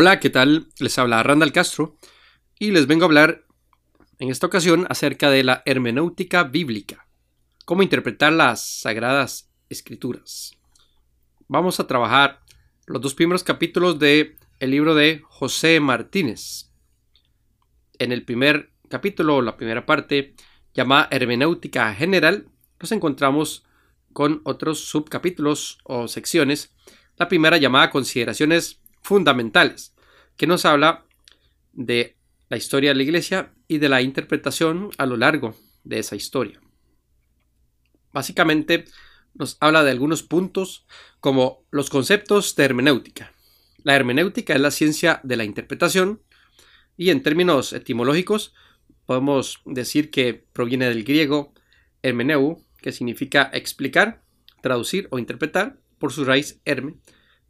Hola, 0.00 0.20
¿qué 0.20 0.30
tal? 0.30 0.68
Les 0.78 0.96
habla 0.96 1.24
Randall 1.24 1.50
Castro 1.50 1.98
y 2.56 2.70
les 2.70 2.86
vengo 2.86 3.02
a 3.02 3.06
hablar 3.06 3.46
en 4.20 4.30
esta 4.30 4.46
ocasión 4.46 4.86
acerca 4.88 5.28
de 5.28 5.42
la 5.42 5.64
hermenéutica 5.66 6.44
bíblica, 6.44 7.08
cómo 7.64 7.82
interpretar 7.82 8.32
las 8.32 8.64
sagradas 8.64 9.50
escrituras. 9.68 10.56
Vamos 11.48 11.80
a 11.80 11.88
trabajar 11.88 12.42
los 12.86 13.02
dos 13.02 13.14
primeros 13.14 13.42
capítulos 13.42 13.98
de 13.98 14.36
el 14.60 14.70
libro 14.70 14.94
de 14.94 15.20
José 15.26 15.80
Martínez. 15.80 16.70
En 17.98 18.12
el 18.12 18.24
primer 18.24 18.70
capítulo, 18.88 19.42
la 19.42 19.56
primera 19.56 19.84
parte, 19.84 20.36
llamada 20.74 21.08
hermenéutica 21.10 21.92
general, 21.92 22.46
nos 22.78 22.92
encontramos 22.92 23.66
con 24.12 24.42
otros 24.44 24.78
subcapítulos 24.78 25.80
o 25.82 26.06
secciones. 26.06 26.72
La 27.16 27.26
primera 27.26 27.56
llamada 27.56 27.90
consideraciones 27.90 28.80
fundamentales, 29.08 29.94
que 30.36 30.46
nos 30.46 30.66
habla 30.66 31.06
de 31.72 32.18
la 32.50 32.58
historia 32.58 32.90
de 32.90 32.96
la 32.96 33.02
iglesia 33.02 33.54
y 33.66 33.78
de 33.78 33.88
la 33.88 34.02
interpretación 34.02 34.90
a 34.98 35.06
lo 35.06 35.16
largo 35.16 35.56
de 35.82 35.98
esa 35.98 36.14
historia. 36.14 36.60
Básicamente 38.12 38.84
nos 39.32 39.56
habla 39.60 39.82
de 39.82 39.92
algunos 39.92 40.22
puntos 40.22 40.86
como 41.20 41.64
los 41.70 41.88
conceptos 41.88 42.54
de 42.54 42.64
hermenéutica. 42.66 43.32
La 43.82 43.96
hermenéutica 43.96 44.52
es 44.52 44.60
la 44.60 44.70
ciencia 44.70 45.20
de 45.22 45.36
la 45.36 45.44
interpretación 45.44 46.20
y 46.98 47.08
en 47.08 47.22
términos 47.22 47.72
etimológicos 47.72 48.52
podemos 49.06 49.62
decir 49.64 50.10
que 50.10 50.34
proviene 50.52 50.86
del 50.86 51.04
griego 51.04 51.54
hermeneu, 52.02 52.62
que 52.82 52.92
significa 52.92 53.48
explicar, 53.54 54.22
traducir 54.60 55.08
o 55.10 55.18
interpretar 55.18 55.78
por 55.98 56.12
su 56.12 56.26
raíz 56.26 56.60
herme, 56.66 56.96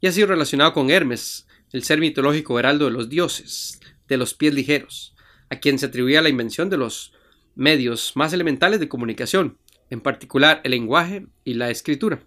y 0.00 0.06
ha 0.06 0.12
sido 0.12 0.28
relacionado 0.28 0.72
con 0.72 0.90
Hermes, 0.90 1.46
el 1.72 1.82
ser 1.82 1.98
mitológico 1.98 2.58
heraldo 2.58 2.86
de 2.86 2.92
los 2.92 3.08
dioses, 3.08 3.80
de 4.06 4.16
los 4.16 4.34
pies 4.34 4.54
ligeros, 4.54 5.14
a 5.50 5.56
quien 5.56 5.78
se 5.78 5.86
atribuía 5.86 6.22
la 6.22 6.28
invención 6.28 6.70
de 6.70 6.78
los 6.78 7.12
medios 7.54 8.12
más 8.14 8.32
elementales 8.32 8.80
de 8.80 8.88
comunicación, 8.88 9.58
en 9.90 10.00
particular 10.00 10.60
el 10.64 10.70
lenguaje 10.70 11.26
y 11.44 11.54
la 11.54 11.70
escritura. 11.70 12.20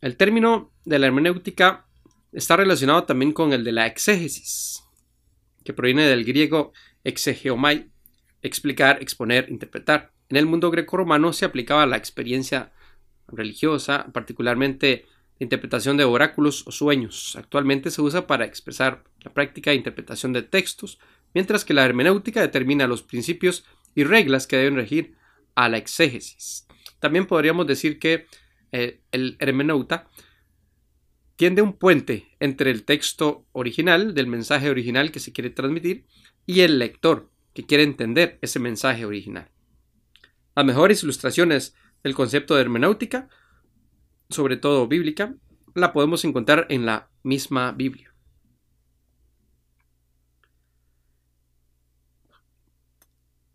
El 0.00 0.16
término 0.16 0.72
de 0.84 0.98
la 0.98 1.06
hermenéutica 1.06 1.86
está 2.32 2.56
relacionado 2.56 3.04
también 3.04 3.32
con 3.32 3.52
el 3.52 3.64
de 3.64 3.72
la 3.72 3.86
exégesis, 3.86 4.82
que 5.64 5.72
proviene 5.72 6.06
del 6.06 6.24
griego 6.24 6.72
exegeomai, 7.04 7.90
explicar, 8.42 9.00
exponer, 9.00 9.48
interpretar. 9.48 10.12
En 10.28 10.36
el 10.36 10.46
mundo 10.46 10.70
greco-romano 10.70 11.32
se 11.32 11.44
aplicaba 11.44 11.86
la 11.86 11.96
experiencia 11.96 12.72
religiosa, 13.28 14.06
particularmente 14.12 15.06
interpretación 15.38 15.96
de 15.96 16.04
oráculos 16.04 16.66
o 16.66 16.72
sueños. 16.72 17.36
Actualmente 17.36 17.90
se 17.90 18.02
usa 18.02 18.26
para 18.26 18.44
expresar 18.44 19.04
la 19.20 19.32
práctica 19.32 19.70
de 19.70 19.76
interpretación 19.76 20.32
de 20.32 20.42
textos, 20.42 20.98
mientras 21.34 21.64
que 21.64 21.74
la 21.74 21.84
hermenéutica 21.84 22.40
determina 22.40 22.86
los 22.86 23.02
principios 23.02 23.64
y 23.94 24.04
reglas 24.04 24.46
que 24.46 24.56
deben 24.56 24.76
regir 24.76 25.16
a 25.54 25.68
la 25.68 25.78
exégesis. 25.78 26.66
También 27.00 27.26
podríamos 27.26 27.66
decir 27.66 27.98
que 27.98 28.26
eh, 28.72 29.00
el 29.12 29.36
hermeneuta 29.38 30.08
tiende 31.36 31.62
un 31.62 31.74
puente 31.74 32.34
entre 32.40 32.70
el 32.70 32.84
texto 32.84 33.46
original, 33.52 34.14
del 34.14 34.26
mensaje 34.26 34.70
original 34.70 35.12
que 35.12 35.20
se 35.20 35.32
quiere 35.32 35.50
transmitir, 35.50 36.06
y 36.46 36.60
el 36.60 36.78
lector, 36.78 37.30
que 37.52 37.66
quiere 37.66 37.84
entender 37.84 38.38
ese 38.42 38.58
mensaje 38.58 39.04
original. 39.04 39.50
Las 40.54 40.64
mejores 40.64 41.02
ilustraciones 41.02 41.74
del 42.02 42.14
concepto 42.14 42.54
de 42.54 42.62
hermenéutica 42.62 43.28
sobre 44.30 44.56
todo 44.56 44.88
bíblica, 44.88 45.34
la 45.74 45.92
podemos 45.92 46.24
encontrar 46.24 46.66
en 46.70 46.86
la 46.86 47.10
misma 47.22 47.72
Biblia. 47.72 48.12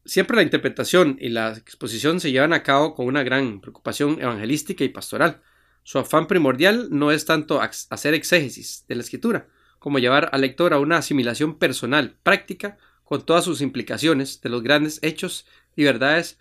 Siempre 0.06 0.36
la 0.36 0.44
interpretación 0.44 1.18
y 1.22 1.30
la 1.30 1.54
exposición 1.54 2.20
se 2.20 2.32
llevan 2.32 2.54
a 2.54 2.64
cabo 2.64 2.96
con 2.96 3.06
una 3.06 3.24
gran 3.24 3.62
preocupación 3.62 4.22
evangelística 4.22 4.84
y 4.84 4.90
pastoral. 4.90 5.42
Su 5.84 6.00
afán 6.00 6.28
primordial 6.28 6.90
no 6.92 7.12
es 7.12 7.26
tanto 7.26 7.62
hacer 7.62 8.14
exégesis 8.14 8.86
de 8.88 8.96
la 8.96 9.02
escritura, 9.02 9.48
como 9.80 10.00
llevar 10.00 10.30
al 10.34 10.42
lector 10.42 10.74
a 10.74 10.80
una 10.80 10.98
asimilación 10.98 11.58
personal, 11.58 12.18
práctica, 12.24 12.78
con 13.03 13.26
todas 13.26 13.46
sus 13.46 13.62
implicaciones 13.62 14.42
de 14.42 14.50
los 14.50 14.64
grandes 14.64 15.00
hechos 15.02 15.46
y 15.76 15.84
verdades 15.84 16.38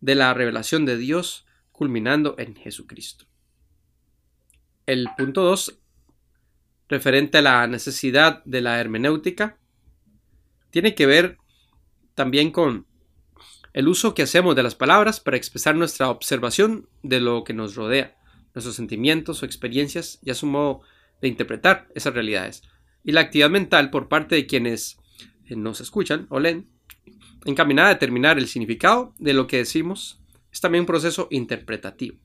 de 0.00 0.14
la 0.14 0.34
revelación 0.34 0.84
de 0.84 0.96
Dios, 0.96 1.46
culminando 1.72 2.34
en 2.38 2.54
Jesucristo. 2.56 3.26
El 4.86 5.08
punto 5.16 5.42
2, 5.44 5.80
referente 6.88 7.38
a 7.38 7.42
la 7.42 7.66
necesidad 7.66 8.44
de 8.44 8.60
la 8.60 8.78
hermenéutica, 8.78 9.56
tiene 10.68 10.94
que 10.94 11.06
ver 11.06 11.38
también 12.14 12.50
con 12.50 12.86
el 13.72 13.88
uso 13.88 14.12
que 14.12 14.22
hacemos 14.22 14.54
de 14.54 14.62
las 14.62 14.74
palabras 14.74 15.20
para 15.20 15.38
expresar 15.38 15.74
nuestra 15.74 16.10
observación 16.10 16.86
de 17.02 17.20
lo 17.20 17.44
que 17.44 17.54
nos 17.54 17.76
rodea, 17.76 18.14
nuestros 18.54 18.76
sentimientos 18.76 19.42
o 19.42 19.46
experiencias 19.46 20.18
y 20.22 20.30
a 20.30 20.34
su 20.34 20.46
modo 20.46 20.82
de 21.22 21.28
interpretar 21.28 21.88
esas 21.94 22.12
realidades. 22.12 22.62
Y 23.02 23.12
la 23.12 23.22
actividad 23.22 23.48
mental 23.48 23.88
por 23.88 24.08
parte 24.08 24.34
de 24.34 24.46
quienes 24.46 24.98
eh, 25.46 25.56
nos 25.56 25.80
escuchan 25.80 26.26
o 26.28 26.40
leen, 26.40 26.68
encaminada 27.46 27.88
a 27.88 27.94
determinar 27.94 28.36
el 28.36 28.48
significado 28.48 29.14
de 29.18 29.32
lo 29.32 29.46
que 29.46 29.56
decimos, 29.56 30.20
es 30.52 30.60
también 30.60 30.82
un 30.82 30.86
proceso 30.86 31.26
interpretativo. 31.30 32.18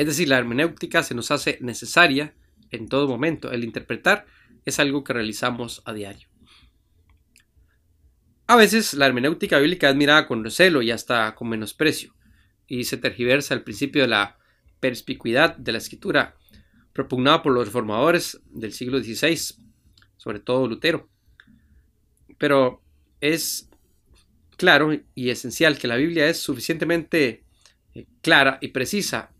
Es 0.00 0.06
decir, 0.06 0.28
la 0.28 0.38
hermenéutica 0.38 1.02
se 1.02 1.14
nos 1.14 1.30
hace 1.30 1.58
necesaria 1.60 2.32
en 2.70 2.88
todo 2.88 3.06
momento. 3.06 3.52
El 3.52 3.64
interpretar 3.64 4.24
es 4.64 4.80
algo 4.80 5.04
que 5.04 5.12
realizamos 5.12 5.82
a 5.84 5.92
diario. 5.92 6.26
A 8.46 8.56
veces 8.56 8.94
la 8.94 9.04
hermenéutica 9.04 9.58
bíblica 9.58 9.90
es 9.90 9.96
mirada 9.96 10.26
con 10.26 10.42
recelo 10.42 10.80
y 10.80 10.90
hasta 10.90 11.34
con 11.34 11.50
menosprecio, 11.50 12.14
y 12.66 12.84
se 12.84 12.96
tergiversa 12.96 13.52
el 13.52 13.62
principio 13.62 14.00
de 14.00 14.08
la 14.08 14.38
perspicuidad 14.80 15.54
de 15.58 15.72
la 15.72 15.78
escritura, 15.78 16.34
propugnado 16.94 17.42
por 17.42 17.52
los 17.52 17.66
reformadores 17.66 18.40
del 18.46 18.72
siglo 18.72 19.00
XVI, 19.00 19.38
sobre 20.16 20.40
todo 20.40 20.66
Lutero. 20.66 21.10
Pero 22.38 22.82
es 23.20 23.68
claro 24.56 24.98
y 25.14 25.28
esencial 25.28 25.76
que 25.76 25.88
la 25.88 25.96
Biblia 25.96 26.26
es 26.26 26.38
suficientemente 26.38 27.44
eh, 27.94 28.06
clara 28.22 28.56
y 28.62 28.68
precisa 28.68 29.34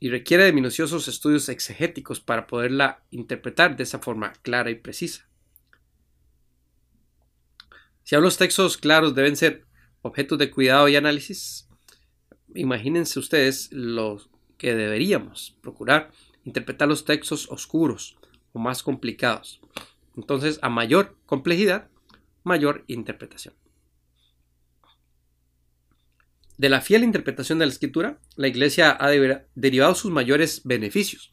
y 0.00 0.10
requiere 0.10 0.44
de 0.44 0.52
minuciosos 0.52 1.08
estudios 1.08 1.48
exegéticos 1.48 2.20
para 2.20 2.46
poderla 2.46 3.02
interpretar 3.10 3.76
de 3.76 3.82
esa 3.82 3.98
forma 3.98 4.32
clara 4.42 4.70
y 4.70 4.76
precisa. 4.76 5.28
Si 8.04 8.16
los 8.16 8.38
textos 8.38 8.76
claros 8.76 9.14
deben 9.14 9.36
ser 9.36 9.66
objetos 10.02 10.38
de 10.38 10.50
cuidado 10.50 10.88
y 10.88 10.96
análisis, 10.96 11.68
imagínense 12.54 13.18
ustedes 13.18 13.70
lo 13.72 14.20
que 14.56 14.74
deberíamos 14.74 15.56
procurar 15.60 16.10
interpretar 16.44 16.88
los 16.88 17.04
textos 17.04 17.50
oscuros 17.50 18.16
o 18.52 18.58
más 18.58 18.82
complicados. 18.82 19.60
Entonces, 20.16 20.58
a 20.62 20.68
mayor 20.68 21.16
complejidad, 21.26 21.90
mayor 22.44 22.84
interpretación. 22.86 23.54
De 26.58 26.68
la 26.68 26.80
fiel 26.80 27.04
interpretación 27.04 27.60
de 27.60 27.66
la 27.66 27.72
escritura, 27.72 28.18
la 28.34 28.48
Iglesia 28.48 28.96
ha 28.98 29.08
derivado 29.54 29.94
sus 29.94 30.10
mayores 30.10 30.62
beneficios. 30.64 31.30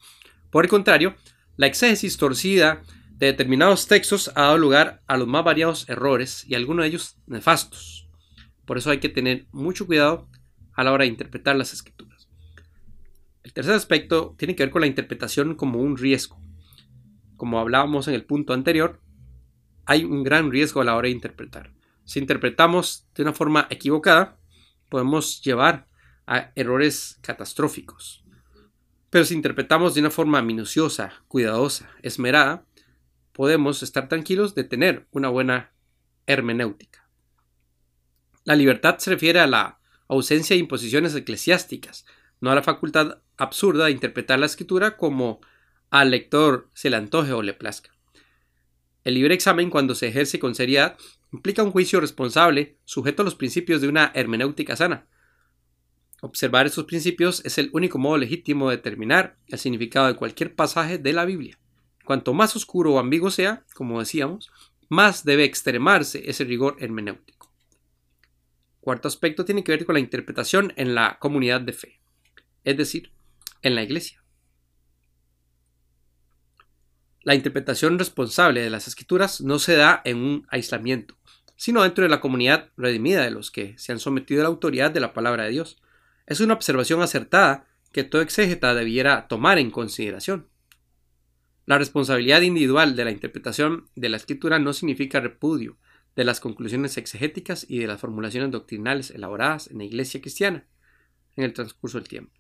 Por 0.52 0.66
el 0.66 0.70
contrario, 0.70 1.16
la 1.58 1.66
exégesis 1.66 2.18
torcida 2.18 2.84
de 3.10 3.28
determinados 3.28 3.88
textos 3.88 4.32
ha 4.36 4.44
dado 4.44 4.60
lugar 4.60 5.02
a 5.08 5.18
los 5.18 5.28
más 5.28 5.44
variados 5.44 5.90
errores 5.90 6.46
y 6.48 6.54
algunos 6.54 6.84
de 6.84 6.90
ellos 6.90 7.18
nefastos. 7.26 8.08
Por 8.66 8.78
eso 8.78 8.92
hay 8.92 9.00
que 9.00 9.10
tener 9.10 9.48
mucho 9.52 9.88
cuidado 9.88 10.30
a 10.76 10.84
la 10.84 10.92
hora 10.92 11.06
de 11.06 11.10
interpretar 11.10 11.56
las 11.56 11.74
escrituras. 11.74 12.30
El 13.42 13.52
tercer 13.52 13.74
aspecto 13.74 14.36
tiene 14.38 14.56
que 14.56 14.64
ver 14.64 14.72
con 14.72 14.82
la 14.82 14.88
interpretación 14.88 15.56
como 15.56 15.80
un 15.80 15.98
riesgo. 15.98 16.40
Como 17.36 17.60
hablábamos 17.60 18.08
en 18.08 18.14
el 18.14 18.26
punto 18.26 18.54
anterior, 18.54 19.02
hay 19.88 20.04
un 20.04 20.24
gran 20.24 20.52
riesgo 20.52 20.82
a 20.82 20.86
la 20.86 20.96
hora 20.96 21.08
de 21.08 21.14
interpretar. 21.16 21.74
Si 22.04 22.20
interpretamos 22.20 23.08
de 23.16 23.24
una 23.24 23.34
forma 23.34 23.66
equivocada, 23.72 24.38
podemos 24.96 25.42
llevar 25.42 25.90
a 26.26 26.54
errores 26.56 27.20
catastróficos. 27.20 28.24
Pero 29.10 29.26
si 29.26 29.34
interpretamos 29.34 29.94
de 29.94 30.00
una 30.00 30.10
forma 30.10 30.42
minuciosa, 30.42 31.12
cuidadosa, 31.28 31.92
esmerada, 32.02 32.66
podemos 33.34 33.84
estar 33.84 34.08
tranquilos 34.08 34.56
de 34.56 34.64
tener 34.64 35.06
una 35.12 35.28
buena 35.28 35.74
hermenéutica. 36.28 37.10
La 38.46 38.56
libertad 38.56 38.98
se 39.00 39.10
refiere 39.10 39.42
a 39.42 39.48
la 39.48 39.82
ausencia 40.08 40.54
de 40.54 40.62
imposiciones 40.62 41.14
eclesiásticas, 41.14 42.06
no 42.40 42.52
a 42.52 42.56
la 42.56 42.64
facultad 42.64 43.18
absurda 43.36 43.88
de 43.88 43.92
interpretar 43.92 44.40
la 44.40 44.46
escritura 44.46 44.96
como 44.96 45.42
al 45.90 46.12
lector 46.12 46.70
se 46.74 46.90
le 46.90 46.96
antoje 46.96 47.34
o 47.34 47.42
le 47.42 47.54
plazca. 47.54 47.92
El 49.04 49.16
libre 49.16 49.36
examen, 49.36 49.70
cuando 49.70 49.94
se 49.94 50.08
ejerce 50.08 50.40
con 50.40 50.56
seriedad, 50.56 50.96
implica 51.36 51.64
un 51.64 51.72
juicio 51.72 52.00
responsable 52.00 52.78
sujeto 52.86 53.22
a 53.22 53.26
los 53.26 53.36
principios 53.36 53.82
de 53.82 53.90
una 53.90 54.12
hermenéutica 54.16 54.76
sana. 54.76 55.06
Observar 56.22 56.66
estos 56.66 56.86
principios 56.86 57.44
es 57.46 57.58
el 57.58 57.70
único 57.74 57.98
modo 57.98 58.18
legítimo 58.18 58.70
de 58.70 58.78
determinar 58.78 59.38
el 59.48 59.60
significado 59.60 60.08
de 60.08 60.16
cualquier 60.16 60.56
pasaje 60.56 60.98
de 60.98 61.12
la 61.12 61.26
Biblia. 61.26 61.60
Cuanto 62.06 62.34
más 62.34 62.56
oscuro 62.56 62.94
o 62.94 63.00
ambiguo 63.00 63.32
sea, 63.32 63.66
como 63.74 64.00
decíamos, 64.00 64.50
más 64.88 65.26
debe 65.26 65.44
extremarse 65.44 66.30
ese 66.30 66.46
rigor 66.46 66.78
hermenéutico. 66.80 67.52
Cuarto 68.80 69.08
aspecto 69.08 69.44
tiene 69.44 69.64
que 69.64 69.74
ver 69.74 69.86
con 69.86 69.94
la 69.94 70.00
interpretación 70.00 70.72
en 70.78 70.96
la 70.96 71.18
comunidad 71.20 71.60
de 71.62 71.74
fe, 71.74 72.00
es 72.64 72.78
decir, 72.78 73.12
en 73.62 73.76
la 73.76 73.84
iglesia. 73.84 74.24
La 77.26 77.34
interpretación 77.34 77.98
responsable 77.98 78.62
de 78.62 78.70
las 78.70 78.88
escrituras 78.88 79.42
no 79.42 79.58
se 79.58 79.76
da 79.76 80.02
en 80.06 80.18
un 80.18 80.48
aislamiento, 80.50 81.18
sino 81.56 81.84
dentro 81.84 82.04
de 82.04 82.10
la 82.10 82.20
comunidad 82.20 82.70
redimida 82.78 83.24
de 83.24 83.32
los 83.32 83.52
que 83.52 83.78
se 83.78 83.92
han 83.92 84.00
sometido 84.00 84.42
a 84.42 84.44
la 84.44 84.50
autoridad 84.50 84.92
de 84.92 85.00
la 85.00 85.14
palabra 85.14 85.44
de 85.44 85.52
Dios. 85.52 85.82
Es 86.26 86.40
una 86.40 86.54
observación 86.54 87.02
acertada 87.02 87.68
que 87.92 88.04
todo 88.04 88.22
exégeta 88.22 88.74
debiera 88.74 89.28
tomar 89.28 89.58
en 89.58 89.72
consideración. 89.72 90.48
La 91.66 91.78
responsabilidad 91.78 92.42
individual 92.42 92.96
de 92.96 93.06
la 93.06 93.12
interpretación 93.12 93.90
de 93.96 94.10
la 94.10 94.18
escritura 94.18 94.60
no 94.60 94.74
significa 94.74 95.20
repudio 95.20 95.78
de 96.16 96.24
las 96.24 96.40
conclusiones 96.40 96.98
exegéticas 96.98 97.66
y 97.68 97.80
de 97.80 97.88
las 97.88 98.00
formulaciones 98.00 98.52
doctrinales 98.52 99.12
elaboradas 99.12 99.68
en 99.68 99.80
la 99.80 99.84
iglesia 99.86 100.22
cristiana 100.22 100.66
en 101.36 101.44
el 101.44 101.54
transcurso 101.54 101.98
del 101.98 102.08
tiempo. 102.08 102.34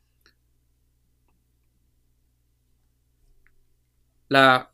Las 4.27 4.67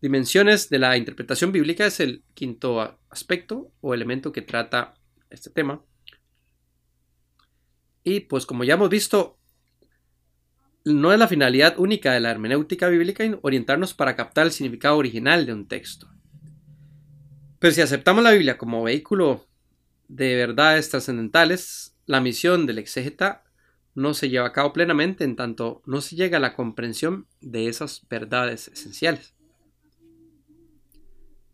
dimensiones 0.00 0.68
de 0.68 0.78
la 0.78 0.96
interpretación 0.96 1.52
bíblica 1.52 1.86
es 1.86 2.00
el 2.00 2.22
quinto 2.34 2.98
aspecto 3.10 3.72
o 3.80 3.94
elemento 3.94 4.32
que 4.32 4.42
trata 4.42 4.94
este 5.30 5.50
tema. 5.50 5.82
Y 8.02 8.20
pues 8.20 8.46
como 8.46 8.64
ya 8.64 8.74
hemos 8.74 8.88
visto, 8.88 9.38
no 10.84 11.12
es 11.12 11.18
la 11.18 11.28
finalidad 11.28 11.78
única 11.78 12.12
de 12.12 12.20
la 12.20 12.30
hermenéutica 12.30 12.88
bíblica 12.88 13.24
orientarnos 13.42 13.94
para 13.94 14.16
captar 14.16 14.46
el 14.46 14.52
significado 14.52 14.96
original 14.96 15.44
de 15.44 15.52
un 15.52 15.68
texto. 15.68 16.08
Pero 17.58 17.74
si 17.74 17.82
aceptamos 17.82 18.24
la 18.24 18.32
Biblia 18.32 18.56
como 18.56 18.82
vehículo 18.82 19.46
de 20.08 20.34
verdades 20.34 20.88
trascendentales, 20.88 21.94
la 22.06 22.20
misión 22.20 22.66
del 22.66 22.78
exégeta 22.78 23.44
no 23.94 24.14
se 24.14 24.30
lleva 24.30 24.46
a 24.46 24.52
cabo 24.52 24.72
plenamente 24.72 25.24
en 25.24 25.36
tanto 25.36 25.82
no 25.84 26.00
se 26.00 26.16
llega 26.16 26.38
a 26.38 26.40
la 26.40 26.54
comprensión 26.54 27.26
de 27.40 27.68
esas 27.68 28.06
verdades 28.08 28.68
esenciales. 28.68 29.34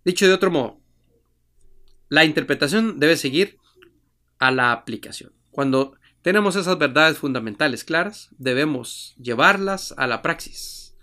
Dicho 0.06 0.29
de 0.29 0.35
otro 0.35 0.53
modo, 0.53 0.81
la 2.08 2.25
interpretación 2.25 3.00
debe 3.00 3.17
seguir 3.17 3.58
a 4.38 4.53
la 4.53 4.70
aplicación. 4.70 5.32
Cuando 5.50 5.99
tenemos 6.23 6.55
esas 6.55 6.79
verdades 6.79 7.19
fundamentales 7.19 7.82
claras, 7.82 8.29
debemos 8.38 9.17
llevarlas 9.19 9.93
a 9.99 10.06
la 10.06 10.23
praxis, 10.23 10.97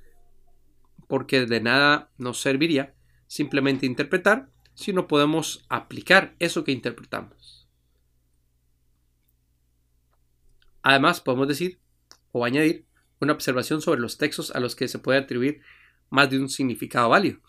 porque 1.09 1.45
de 1.45 1.59
nada 1.59 2.11
nos 2.17 2.39
serviría 2.39 2.95
simplemente 3.27 3.85
interpretar 3.85 4.49
si 4.73 4.93
no 4.93 5.05
podemos 5.05 5.65
aplicar 5.67 6.37
eso 6.39 6.63
que 6.63 6.71
interpretamos. 6.71 7.67
Además, 10.81 11.19
podemos 11.19 11.49
decir 11.49 11.81
o 12.31 12.45
añadir 12.45 12.85
una 13.19 13.33
observación 13.33 13.81
sobre 13.81 13.99
los 13.99 14.17
textos 14.17 14.51
a 14.51 14.61
los 14.61 14.77
que 14.77 14.87
se 14.87 14.99
puede 14.99 15.19
atribuir 15.19 15.59
más 16.09 16.29
de 16.29 16.39
un 16.39 16.47
significado 16.47 17.09
válido. 17.09 17.41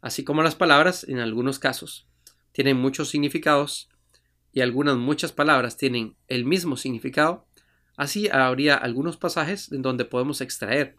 Así 0.00 0.24
como 0.24 0.42
las 0.42 0.54
palabras, 0.54 1.04
en 1.04 1.18
algunos 1.18 1.58
casos, 1.58 2.06
tienen 2.52 2.76
muchos 2.76 3.10
significados 3.10 3.88
y 4.52 4.60
algunas 4.60 4.96
muchas 4.96 5.32
palabras 5.32 5.76
tienen 5.76 6.16
el 6.28 6.44
mismo 6.44 6.76
significado, 6.76 7.46
así 7.96 8.28
habría 8.28 8.74
algunos 8.76 9.16
pasajes 9.16 9.70
en 9.72 9.82
donde 9.82 10.04
podemos 10.04 10.40
extraer 10.40 10.96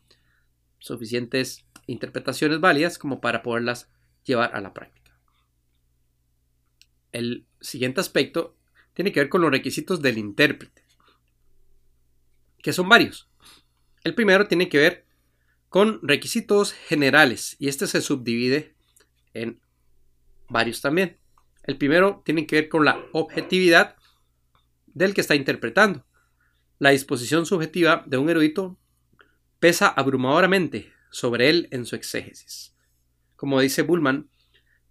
suficientes 0.79 1.65
interpretaciones 1.87 2.59
válidas 2.59 2.97
como 2.97 3.21
para 3.21 3.43
poderlas 3.43 3.89
llevar 4.23 4.55
a 4.55 4.61
la 4.61 4.73
práctica. 4.73 5.19
El 7.11 7.45
siguiente 7.59 7.99
aspecto 7.99 8.55
tiene 8.93 9.11
que 9.11 9.19
ver 9.19 9.29
con 9.29 9.41
los 9.41 9.51
requisitos 9.51 10.01
del 10.01 10.17
intérprete, 10.17 10.83
que 12.61 12.73
son 12.73 12.87
varios. 12.87 13.29
El 14.03 14.15
primero 14.15 14.47
tiene 14.47 14.69
que 14.69 14.77
ver 14.77 15.05
con 15.69 15.99
requisitos 16.01 16.73
generales 16.73 17.55
y 17.59 17.67
este 17.67 17.87
se 17.87 18.01
subdivide 18.01 18.75
en 19.33 19.59
varios 20.49 20.81
también. 20.81 21.17
El 21.63 21.77
primero 21.77 22.21
tiene 22.25 22.45
que 22.47 22.55
ver 22.55 22.69
con 22.69 22.85
la 22.85 22.99
objetividad 23.11 23.95
del 24.87 25.13
que 25.13 25.21
está 25.21 25.35
interpretando. 25.35 26.05
La 26.79 26.89
disposición 26.89 27.45
subjetiva 27.45 28.03
de 28.07 28.17
un 28.17 28.29
erudito 28.29 28.79
pesa 29.59 29.87
abrumadoramente 29.87 30.91
sobre 31.11 31.49
él 31.49 31.67
en 31.71 31.85
su 31.85 31.95
exégesis. 31.95 32.75
Como 33.35 33.61
dice 33.61 33.83
Bullman, 33.83 34.29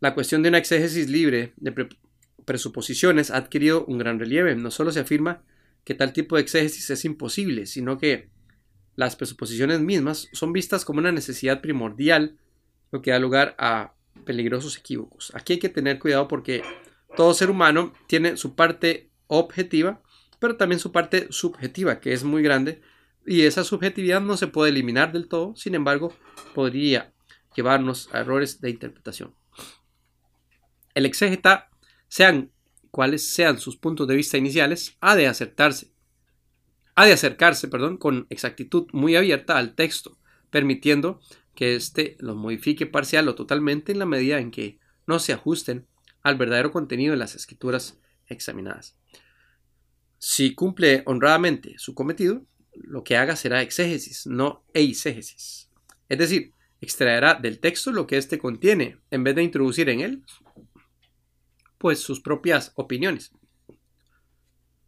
la 0.01 0.15
cuestión 0.15 0.43
de 0.43 0.49
una 0.49 0.59
exégesis 0.59 1.09
libre 1.09 1.53
de 1.57 1.89
presuposiciones 2.45 3.31
ha 3.31 3.37
adquirido 3.37 3.85
un 3.85 3.99
gran 3.99 4.19
relieve. 4.19 4.55
No 4.55 4.71
solo 4.71 4.93
se 4.93 5.01
afirma 5.01 5.43
que 5.85 5.95
tal 5.95 6.13
tipo 6.13 6.37
de 6.37 6.43
exégesis 6.43 6.91
es 6.91 7.05
imposible, 7.05 7.67
sino 7.67 7.99
que 7.99 8.31
las 8.97 9.17
presuposiciones 9.17 9.81
mismas 9.81 10.29
son 10.33 10.53
vistas 10.53 10.85
como 10.85 11.01
una 11.01 11.13
necesidad 11.13 11.61
primordial, 11.61 12.39
lo 12.93 13.03
que 13.03 13.11
da 13.11 13.19
lugar 13.19 13.55
a 13.59 13.95
peligrosos 14.25 14.77
equívocos. 14.79 15.33
Aquí 15.35 15.55
hay 15.55 15.59
que 15.59 15.69
tener 15.69 15.99
cuidado 15.99 16.29
porque 16.29 16.63
todo 17.17 17.35
ser 17.35 17.51
humano 17.51 17.93
tiene 18.07 18.37
su 18.37 18.55
parte 18.55 19.11
objetiva, 19.27 20.03
pero 20.39 20.57
también 20.57 20.79
su 20.79 20.93
parte 20.93 21.29
subjetiva, 21.31 22.01
que 22.01 22.13
es 22.13 22.25
muy 22.25 22.43
grande, 22.43 22.81
y 23.27 23.43
esa 23.43 23.65
subjetividad 23.65 24.21
no 24.21 24.37
se 24.37 24.47
puede 24.47 24.71
eliminar 24.71 25.13
del 25.13 25.29
todo, 25.29 25.55
sin 25.55 25.75
embargo, 25.75 26.15
podría 26.55 27.13
llevarnos 27.55 28.09
a 28.13 28.21
errores 28.21 28.61
de 28.61 28.71
interpretación. 28.71 29.35
El 30.95 31.07
exégeta, 31.07 31.71
sean 32.09 32.51
cuales 32.91 33.33
sean 33.33 33.59
sus 33.59 33.77
puntos 33.77 34.09
de 34.09 34.17
vista 34.17 34.39
iniciales, 34.39 34.97
ha 35.01 35.15
de 35.15 35.27
acertarse, 35.27 35.93
ha 36.95 37.07
de 37.07 37.13
acercarse, 37.13 37.69
perdón, 37.69 37.99
con 37.99 38.27
exactitud 38.31 38.89
muy 38.93 39.17
abierta 39.17 39.59
al 39.59 39.75
texto, 39.75 40.19
permitiendo 40.51 41.21
que 41.61 41.77
éste 41.77 42.17
lo 42.21 42.35
modifique 42.37 42.87
parcial 42.87 43.29
o 43.29 43.35
totalmente 43.35 43.93
en 43.93 43.99
la 43.99 44.07
medida 44.07 44.39
en 44.39 44.51
que 44.51 44.79
no 45.07 45.19
se 45.19 45.35
ajusten 45.35 45.87
al 46.23 46.39
verdadero 46.39 46.71
contenido 46.71 47.11
de 47.11 47.19
las 47.19 47.35
escrituras 47.35 48.01
examinadas. 48.29 48.97
Si 50.17 50.55
cumple 50.55 51.03
honradamente 51.05 51.75
su 51.77 51.95
cometido, 51.95 52.47
lo 52.73 53.05
que 53.05 53.19
haga 53.19 53.37
será 53.37 53.61
exégesis, 53.61 54.27
no 54.27 54.65
eisegesis. 54.73 55.71
Es 56.09 56.17
decir, 56.17 56.55
extraerá 56.81 57.35
del 57.35 57.61
texto 57.61 57.93
lo 57.93 58.07
que 58.07 58.17
éste 58.17 58.39
contiene, 58.39 58.97
en 59.11 59.23
vez 59.23 59.35
de 59.35 59.43
introducir 59.43 59.91
en 59.91 60.01
él, 60.01 60.25
pues 61.77 61.99
sus 61.99 62.21
propias 62.21 62.73
opiniones. 62.75 63.33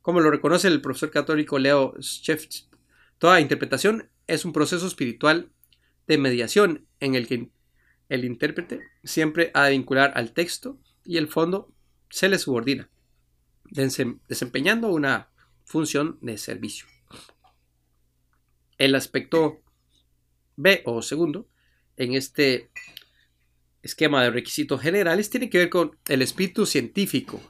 Como 0.00 0.20
lo 0.20 0.30
reconoce 0.30 0.68
el 0.68 0.80
profesor 0.80 1.10
católico 1.10 1.58
Leo 1.58 1.94
Shefch, 2.00 2.64
toda 3.18 3.42
interpretación 3.42 4.08
es 4.26 4.46
un 4.46 4.54
proceso 4.54 4.86
espiritual 4.86 5.52
de 6.06 6.18
mediación 6.18 6.86
en 7.00 7.14
el 7.14 7.26
que 7.26 7.50
el 8.08 8.24
intérprete 8.24 8.80
siempre 9.04 9.50
ha 9.54 9.64
de 9.64 9.70
vincular 9.70 10.12
al 10.14 10.32
texto 10.32 10.78
y 11.04 11.16
el 11.16 11.28
fondo 11.28 11.72
se 12.10 12.28
le 12.28 12.38
subordina, 12.38 12.90
desempeñando 14.28 14.88
una 14.88 15.30
función 15.64 16.18
de 16.20 16.36
servicio. 16.36 16.86
El 18.78 18.94
aspecto 18.94 19.62
B 20.56 20.82
o 20.84 21.02
segundo 21.02 21.48
en 21.96 22.14
este 22.14 22.70
esquema 23.82 24.22
de 24.22 24.30
requisitos 24.30 24.80
generales 24.80 25.30
tiene 25.30 25.50
que 25.50 25.58
ver 25.58 25.70
con 25.70 25.98
el 26.08 26.22
espíritu 26.22 26.66
científico. 26.66 27.40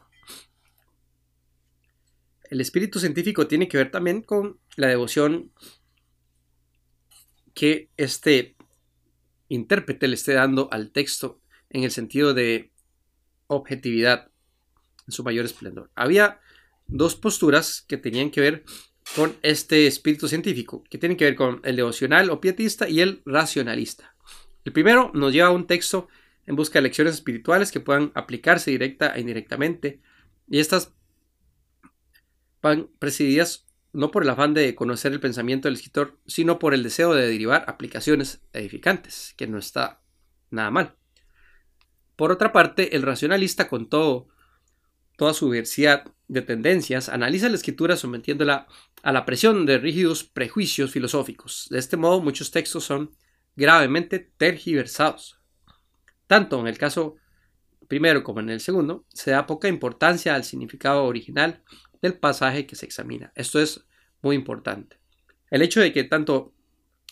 El 2.44 2.61
espíritu 2.61 3.00
científico 3.00 3.47
tiene 3.47 3.68
que 3.68 3.78
ver 3.78 3.90
también 3.90 4.23
con 4.23 4.61
la 4.76 4.88
devoción 4.88 5.52
que 7.54 7.90
este 7.97 8.56
intérprete 9.49 10.09
le 10.09 10.14
esté 10.14 10.32
dando 10.32 10.68
al 10.73 10.90
texto 10.90 11.40
en 11.71 11.85
el 11.85 11.90
sentido 11.90 12.35
de 12.35 12.71
objetividad 13.47 14.30
en 15.06 15.12
su 15.12 15.23
mayor 15.25 15.44
esplendor. 15.44 15.90
Había 15.94 16.40
dos 16.87 17.16
posturas 17.16 17.82
que 17.82 17.97
tenían 17.97 18.30
que 18.30 18.40
ver 18.40 18.64
con 19.16 19.37
este 19.42 19.87
espíritu 19.87 20.28
científico, 20.28 20.85
que 20.88 20.99
tienen 20.99 21.16
que 21.16 21.25
ver 21.25 21.35
con 21.35 21.61
el 21.64 21.76
devocional 21.76 22.30
o 22.30 22.40
pietista 22.40 22.88
y 22.88 23.00
el 23.00 23.23
racionalista. 23.26 24.14
El 24.64 24.73
primero 24.73 25.11
nos 25.12 25.32
lleva 25.32 25.49
a 25.49 25.52
un 25.52 25.66
texto 25.66 26.09
en 26.47 26.56
busca 26.56 26.78
de 26.78 26.85
lecciones 26.85 27.14
espirituales 27.14 27.73
que 27.73 27.80
puedan 27.80 28.12
aplicarse 28.14 28.71
directa 28.71 29.14
e 29.14 29.21
indirectamente, 29.21 30.00
y 30.49 30.61
estas 30.61 30.92
van 32.61 32.88
presididas 32.99 33.66
no 33.92 34.11
por 34.11 34.22
el 34.22 34.30
afán 34.30 34.54
de 34.54 34.75
conocer 34.75 35.12
el 35.12 35.20
pensamiento 35.20 35.68
del 35.68 35.76
escritor, 35.76 36.18
sino 36.26 36.58
por 36.58 36.75
el 36.75 36.82
deseo 36.82 37.14
de 37.14 37.26
derivar 37.26 37.64
aplicaciones 37.68 38.40
edificantes, 38.52 39.34
que 39.37 39.46
no 39.46 39.58
está 39.58 40.02
nada 40.50 40.70
mal. 40.70 40.96
Por 42.16 42.32
otra 42.32 42.52
parte, 42.52 42.96
el 42.96 43.02
racionalista 43.02 43.68
con 43.68 43.88
todo, 43.88 44.28
toda 45.16 45.34
su 45.34 45.50
diversidad 45.50 46.04
de 46.28 46.42
tendencias, 46.42 47.08
analiza 47.08 47.49
la 47.49 47.56
escritura 47.56 47.96
sometiéndola 47.96 48.66
a 49.02 49.12
la 49.12 49.25
presión 49.25 49.66
de 49.66 49.78
rígidos 49.78 50.25
prejuicios 50.25 50.90
filosóficos. 50.90 51.66
De 51.70 51.78
este 51.78 51.96
modo, 51.96 52.22
muchos 52.22 52.50
textos 52.50 52.84
son 52.84 53.11
gravemente 53.56 54.18
tergiversados. 54.18 55.38
Tanto 56.26 56.58
en 56.61 56.66
el 56.66 56.78
caso 56.78 57.16
primero 57.88 58.25
como 58.25 58.40
en 58.40 58.49
el 58.49 58.61
segundo, 58.61 59.04
se 59.12 59.32
da 59.32 59.46
poca 59.46 59.68
importancia 59.68 60.34
al 60.34 60.44
significado 60.44 61.04
original 61.04 61.62
del 62.02 62.14
pasaje 62.14 62.66
que 62.66 62.76
se 62.76 62.85
examina. 62.85 63.32
Esto 63.35 63.61
es 63.61 63.87
muy 64.21 64.37
importante. 64.37 64.99
El 65.50 65.62
hecho 65.62 65.80
de 65.80 65.92
que 65.92 66.04
tanto 66.04 66.52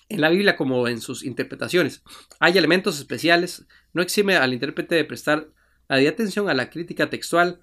en 0.08 0.20
la 0.20 0.28
Biblia 0.28 0.56
como 0.56 0.88
en 0.88 1.00
sus 1.00 1.24
interpretaciones 1.24 2.02
hay 2.40 2.58
elementos 2.58 2.98
especiales 2.98 3.66
no 3.92 4.02
exime 4.02 4.36
al 4.36 4.52
intérprete 4.52 4.96
de 4.96 5.04
prestar 5.04 5.48
la 5.88 5.96
atención 6.08 6.48
a 6.48 6.54
la 6.54 6.70
crítica 6.70 7.10
textual, 7.10 7.60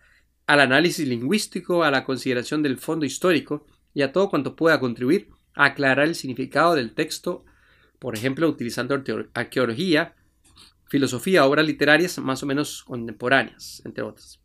al 0.47 0.61
análisis 0.61 1.07
lingüístico, 1.07 1.83
a 1.83 1.91
la 1.91 2.03
consideración 2.03 2.63
del 2.63 2.77
fondo 2.77 3.05
histórico 3.05 3.65
y 3.93 4.01
a 4.01 4.11
todo 4.11 4.29
cuanto 4.29 4.55
pueda 4.55 4.79
contribuir 4.79 5.29
a 5.55 5.65
aclarar 5.65 6.07
el 6.07 6.15
significado 6.15 6.75
del 6.75 6.93
texto, 6.93 7.45
por 7.99 8.15
ejemplo, 8.15 8.47
utilizando 8.47 9.01
arqueología, 9.33 10.15
filosofía, 10.85 11.45
obras 11.45 11.65
literarias 11.65 12.17
más 12.19 12.43
o 12.43 12.45
menos 12.45 12.83
contemporáneas, 12.83 13.81
entre 13.85 14.03
otras. 14.03 14.39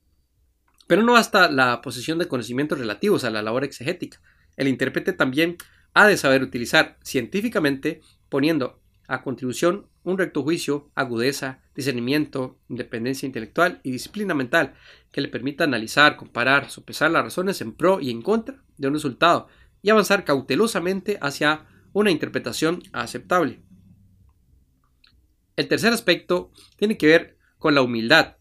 Pero 0.92 1.04
no 1.04 1.14
basta 1.14 1.50
la 1.50 1.80
posesión 1.80 2.18
de 2.18 2.28
conocimientos 2.28 2.78
relativos 2.78 3.24
a 3.24 3.30
la 3.30 3.40
labor 3.40 3.64
exegética. 3.64 4.20
El 4.58 4.68
intérprete 4.68 5.14
también 5.14 5.56
ha 5.94 6.06
de 6.06 6.18
saber 6.18 6.42
utilizar 6.42 6.98
científicamente, 7.02 8.02
poniendo 8.28 8.78
a 9.08 9.22
contribución 9.22 9.86
un 10.04 10.18
recto 10.18 10.42
juicio, 10.42 10.90
agudeza, 10.94 11.62
discernimiento, 11.74 12.58
independencia 12.68 13.24
intelectual 13.24 13.80
y 13.82 13.90
disciplina 13.90 14.34
mental 14.34 14.74
que 15.10 15.22
le 15.22 15.28
permita 15.28 15.64
analizar, 15.64 16.16
comparar, 16.16 16.68
sopesar 16.68 17.10
las 17.10 17.24
razones 17.24 17.62
en 17.62 17.72
pro 17.72 17.98
y 17.98 18.10
en 18.10 18.20
contra 18.20 18.62
de 18.76 18.88
un 18.88 18.92
resultado 18.92 19.48
y 19.80 19.88
avanzar 19.88 20.26
cautelosamente 20.26 21.16
hacia 21.22 21.64
una 21.94 22.10
interpretación 22.10 22.82
aceptable. 22.92 23.62
El 25.56 25.68
tercer 25.68 25.94
aspecto 25.94 26.52
tiene 26.76 26.98
que 26.98 27.06
ver 27.06 27.38
con 27.56 27.74
la 27.74 27.80
humildad. 27.80 28.36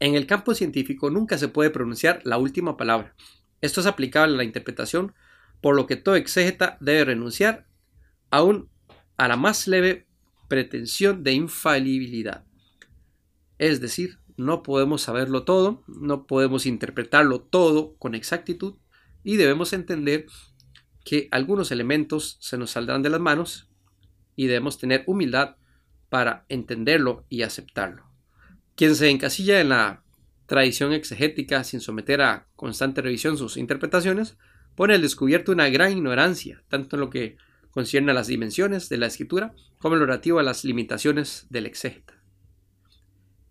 En 0.00 0.14
el 0.14 0.26
campo 0.26 0.54
científico 0.54 1.10
nunca 1.10 1.38
se 1.38 1.48
puede 1.48 1.70
pronunciar 1.70 2.20
la 2.24 2.38
última 2.38 2.76
palabra. 2.76 3.14
Esto 3.60 3.80
es 3.80 3.86
aplicable 3.86 4.34
a 4.34 4.38
la 4.38 4.44
interpretación, 4.44 5.14
por 5.60 5.74
lo 5.74 5.86
que 5.86 5.96
todo 5.96 6.14
exégeta 6.14 6.76
debe 6.80 7.06
renunciar 7.06 7.66
aún 8.30 8.68
a 9.16 9.26
la 9.26 9.36
más 9.36 9.66
leve 9.66 10.06
pretensión 10.48 11.24
de 11.24 11.32
infalibilidad. 11.32 12.44
Es 13.58 13.80
decir, 13.80 14.20
no 14.36 14.62
podemos 14.62 15.02
saberlo 15.02 15.44
todo, 15.44 15.82
no 15.88 16.26
podemos 16.26 16.64
interpretarlo 16.64 17.40
todo 17.40 17.96
con 17.96 18.14
exactitud 18.14 18.76
y 19.24 19.36
debemos 19.36 19.72
entender 19.72 20.26
que 21.04 21.28
algunos 21.32 21.72
elementos 21.72 22.38
se 22.40 22.56
nos 22.56 22.70
saldrán 22.70 23.02
de 23.02 23.10
las 23.10 23.20
manos 23.20 23.68
y 24.36 24.46
debemos 24.46 24.78
tener 24.78 25.02
humildad 25.06 25.56
para 26.08 26.44
entenderlo 26.48 27.26
y 27.28 27.42
aceptarlo. 27.42 28.07
Quien 28.78 28.94
se 28.94 29.10
encasilla 29.10 29.60
en 29.60 29.70
la 29.70 30.04
tradición 30.46 30.92
exegética 30.92 31.64
sin 31.64 31.80
someter 31.80 32.22
a 32.22 32.46
constante 32.54 33.02
revisión 33.02 33.36
sus 33.36 33.56
interpretaciones, 33.56 34.38
pone 34.76 34.94
al 34.94 35.02
descubierto 35.02 35.50
una 35.50 35.68
gran 35.68 35.90
ignorancia, 35.90 36.62
tanto 36.68 36.94
en 36.94 37.00
lo 37.00 37.10
que 37.10 37.36
concierne 37.72 38.12
a 38.12 38.14
las 38.14 38.28
dimensiones 38.28 38.88
de 38.88 38.98
la 38.98 39.06
escritura 39.06 39.52
como 39.78 39.96
en 39.96 40.00
lo 40.00 40.06
relativo 40.06 40.38
a 40.38 40.44
las 40.44 40.62
limitaciones 40.62 41.48
del 41.50 41.66
exégeta. 41.66 42.22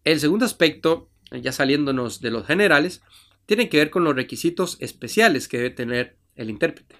El 0.05 0.22
segundo 0.22 0.46
aspecto, 0.46 1.10
ya 1.29 1.51
saliéndonos 1.51 2.22
de 2.22 2.31
los 2.31 2.48
generales, 2.48 3.01
tiene 3.46 3.67
que 3.67 3.79
ver 3.79 3.89
con 3.89 4.05
los 4.05 4.15
requisitos 4.15 4.77
especiales 4.79 5.50
que 5.50 5.57
debe 5.57 5.72
tener 5.72 6.15
el 6.36 6.50
intérprete. 6.50 6.96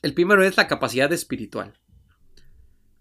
El 0.00 0.14
primero 0.14 0.42
es 0.42 0.56
la 0.56 0.66
capacidad 0.66 1.12
espiritual. 1.12 1.78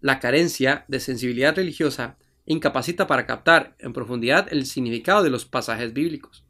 La 0.01 0.19
carencia 0.19 0.83
de 0.89 0.99
sensibilidad 0.99 1.55
religiosa 1.55 2.17
incapacita 2.45 3.07
para 3.07 3.25
captar 3.25 3.75
en 3.79 3.93
profundidad 3.93 4.47
el 4.51 4.65
significado 4.65 5.23
de 5.23 5.29
los 5.29 5.45
pasajes 5.45 5.93
bíblicos. 5.93 6.45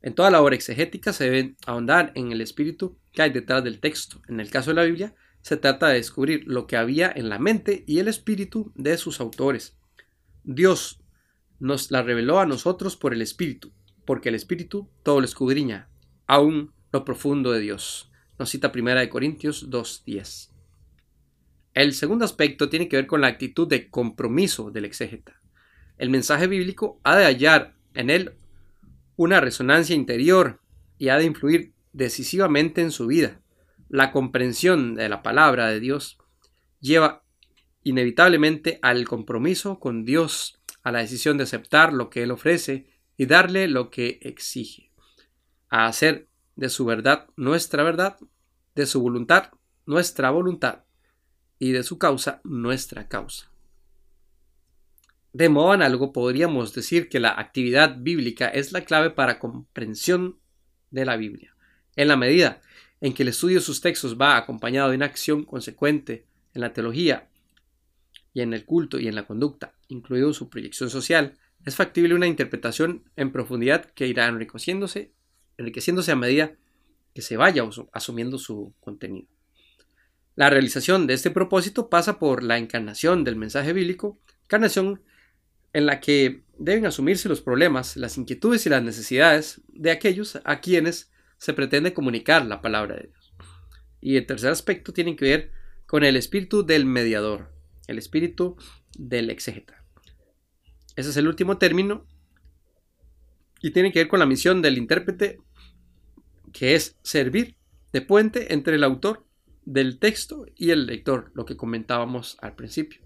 En 0.00 0.14
toda 0.14 0.30
la 0.30 0.40
obra 0.40 0.54
exegética 0.54 1.12
se 1.12 1.24
debe 1.24 1.56
ahondar 1.66 2.12
en 2.14 2.32
el 2.32 2.40
espíritu 2.40 2.96
que 3.12 3.22
hay 3.22 3.30
detrás 3.30 3.64
del 3.64 3.80
texto. 3.80 4.22
En 4.28 4.40
el 4.40 4.50
caso 4.50 4.70
de 4.70 4.76
la 4.76 4.84
Biblia, 4.84 5.14
se 5.42 5.56
trata 5.56 5.88
de 5.88 5.94
descubrir 5.94 6.44
lo 6.46 6.66
que 6.66 6.76
había 6.76 7.12
en 7.14 7.28
la 7.28 7.38
mente 7.38 7.84
y 7.86 7.98
el 7.98 8.08
espíritu 8.08 8.72
de 8.74 8.96
sus 8.96 9.20
autores. 9.20 9.76
Dios 10.44 11.00
nos 11.58 11.90
la 11.90 12.02
reveló 12.02 12.38
a 12.38 12.46
nosotros 12.46 12.96
por 12.96 13.12
el 13.12 13.22
espíritu, 13.22 13.72
porque 14.04 14.28
el 14.28 14.34
espíritu 14.34 14.88
todo 15.02 15.20
lo 15.20 15.24
escudriña, 15.24 15.88
aún 16.26 16.72
lo 16.92 17.04
profundo 17.04 17.52
de 17.52 17.60
Dios. 17.60 18.10
Nos 18.38 18.50
cita 18.50 18.72
1 18.74 19.08
Corintios 19.10 19.68
2.10. 19.68 20.57
El 21.78 21.94
segundo 21.94 22.24
aspecto 22.24 22.68
tiene 22.68 22.88
que 22.88 22.96
ver 22.96 23.06
con 23.06 23.20
la 23.20 23.28
actitud 23.28 23.68
de 23.68 23.88
compromiso 23.88 24.72
del 24.72 24.84
exégeta. 24.84 25.40
El 25.96 26.10
mensaje 26.10 26.48
bíblico 26.48 27.00
ha 27.04 27.16
de 27.16 27.24
hallar 27.24 27.76
en 27.94 28.10
él 28.10 28.32
una 29.14 29.38
resonancia 29.40 29.94
interior 29.94 30.60
y 30.98 31.10
ha 31.10 31.18
de 31.18 31.26
influir 31.26 31.74
decisivamente 31.92 32.80
en 32.80 32.90
su 32.90 33.06
vida. 33.06 33.42
La 33.88 34.10
comprensión 34.10 34.96
de 34.96 35.08
la 35.08 35.22
palabra 35.22 35.68
de 35.68 35.78
Dios 35.78 36.18
lleva 36.80 37.22
inevitablemente 37.84 38.80
al 38.82 39.06
compromiso 39.06 39.78
con 39.78 40.04
Dios, 40.04 40.60
a 40.82 40.90
la 40.90 40.98
decisión 40.98 41.36
de 41.36 41.44
aceptar 41.44 41.92
lo 41.92 42.10
que 42.10 42.24
Él 42.24 42.32
ofrece 42.32 42.88
y 43.16 43.26
darle 43.26 43.68
lo 43.68 43.88
que 43.90 44.18
exige, 44.22 44.90
a 45.68 45.86
hacer 45.86 46.26
de 46.56 46.70
su 46.70 46.84
verdad 46.84 47.28
nuestra 47.36 47.84
verdad, 47.84 48.16
de 48.74 48.84
su 48.84 49.00
voluntad 49.00 49.52
nuestra 49.86 50.30
voluntad 50.30 50.87
y 51.58 51.72
de 51.72 51.82
su 51.82 51.98
causa 51.98 52.40
nuestra 52.44 53.08
causa. 53.08 53.50
De 55.32 55.48
modo 55.48 55.72
análogo 55.72 56.12
podríamos 56.12 56.74
decir 56.74 57.08
que 57.08 57.20
la 57.20 57.38
actividad 57.38 57.96
bíblica 57.98 58.48
es 58.48 58.72
la 58.72 58.84
clave 58.84 59.10
para 59.10 59.38
comprensión 59.38 60.38
de 60.90 61.04
la 61.04 61.16
Biblia. 61.16 61.54
En 61.96 62.08
la 62.08 62.16
medida 62.16 62.62
en 63.00 63.12
que 63.12 63.22
el 63.22 63.28
estudio 63.28 63.56
de 63.56 63.64
sus 63.64 63.80
textos 63.80 64.18
va 64.18 64.36
acompañado 64.36 64.90
de 64.90 64.96
una 64.96 65.06
acción 65.06 65.44
consecuente 65.44 66.26
en 66.54 66.62
la 66.62 66.72
teología 66.72 67.28
y 68.32 68.40
en 68.40 68.54
el 68.54 68.64
culto 68.64 68.98
y 68.98 69.08
en 69.08 69.14
la 69.14 69.26
conducta, 69.26 69.74
incluido 69.88 70.32
su 70.32 70.48
proyección 70.48 70.90
social, 70.90 71.38
es 71.64 71.76
factible 71.76 72.14
una 72.14 72.26
interpretación 72.26 73.04
en 73.16 73.32
profundidad 73.32 73.84
que 73.84 74.06
irá 74.06 74.26
enriqueciéndose, 74.26 75.12
enriqueciéndose 75.56 76.12
a 76.12 76.16
medida 76.16 76.54
que 77.14 77.22
se 77.22 77.36
vaya 77.36 77.68
asumiendo 77.92 78.38
su 78.38 78.74
contenido. 78.80 79.28
La 80.38 80.50
realización 80.50 81.08
de 81.08 81.14
este 81.14 81.32
propósito 81.32 81.90
pasa 81.90 82.20
por 82.20 82.44
la 82.44 82.58
encarnación 82.58 83.24
del 83.24 83.34
mensaje 83.34 83.72
bíblico, 83.72 84.20
encarnación 84.44 85.02
en 85.72 85.84
la 85.84 85.98
que 85.98 86.44
deben 86.56 86.86
asumirse 86.86 87.28
los 87.28 87.40
problemas, 87.40 87.96
las 87.96 88.16
inquietudes 88.18 88.64
y 88.64 88.68
las 88.68 88.84
necesidades 88.84 89.60
de 89.66 89.90
aquellos 89.90 90.38
a 90.44 90.60
quienes 90.60 91.10
se 91.38 91.54
pretende 91.54 91.92
comunicar 91.92 92.46
la 92.46 92.60
palabra 92.62 92.94
de 92.94 93.08
Dios. 93.08 93.34
Y 94.00 94.16
el 94.16 94.26
tercer 94.26 94.52
aspecto 94.52 94.92
tiene 94.92 95.16
que 95.16 95.24
ver 95.24 95.52
con 95.86 96.04
el 96.04 96.14
espíritu 96.14 96.64
del 96.64 96.86
mediador, 96.86 97.52
el 97.88 97.98
espíritu 97.98 98.56
del 98.96 99.30
exégeta. 99.30 99.84
Ese 100.94 101.10
es 101.10 101.16
el 101.16 101.26
último 101.26 101.58
término 101.58 102.06
y 103.60 103.72
tiene 103.72 103.90
que 103.90 103.98
ver 103.98 104.08
con 104.08 104.20
la 104.20 104.26
misión 104.26 104.62
del 104.62 104.78
intérprete, 104.78 105.40
que 106.52 106.76
es 106.76 106.96
servir 107.02 107.56
de 107.92 108.02
puente 108.02 108.54
entre 108.54 108.76
el 108.76 108.84
autor 108.84 109.27
del 109.68 109.98
texto 109.98 110.46
y 110.56 110.70
el 110.70 110.86
lector, 110.86 111.30
lo 111.34 111.44
que 111.44 111.58
comentábamos 111.58 112.38
al 112.40 112.54
principio. 112.54 113.02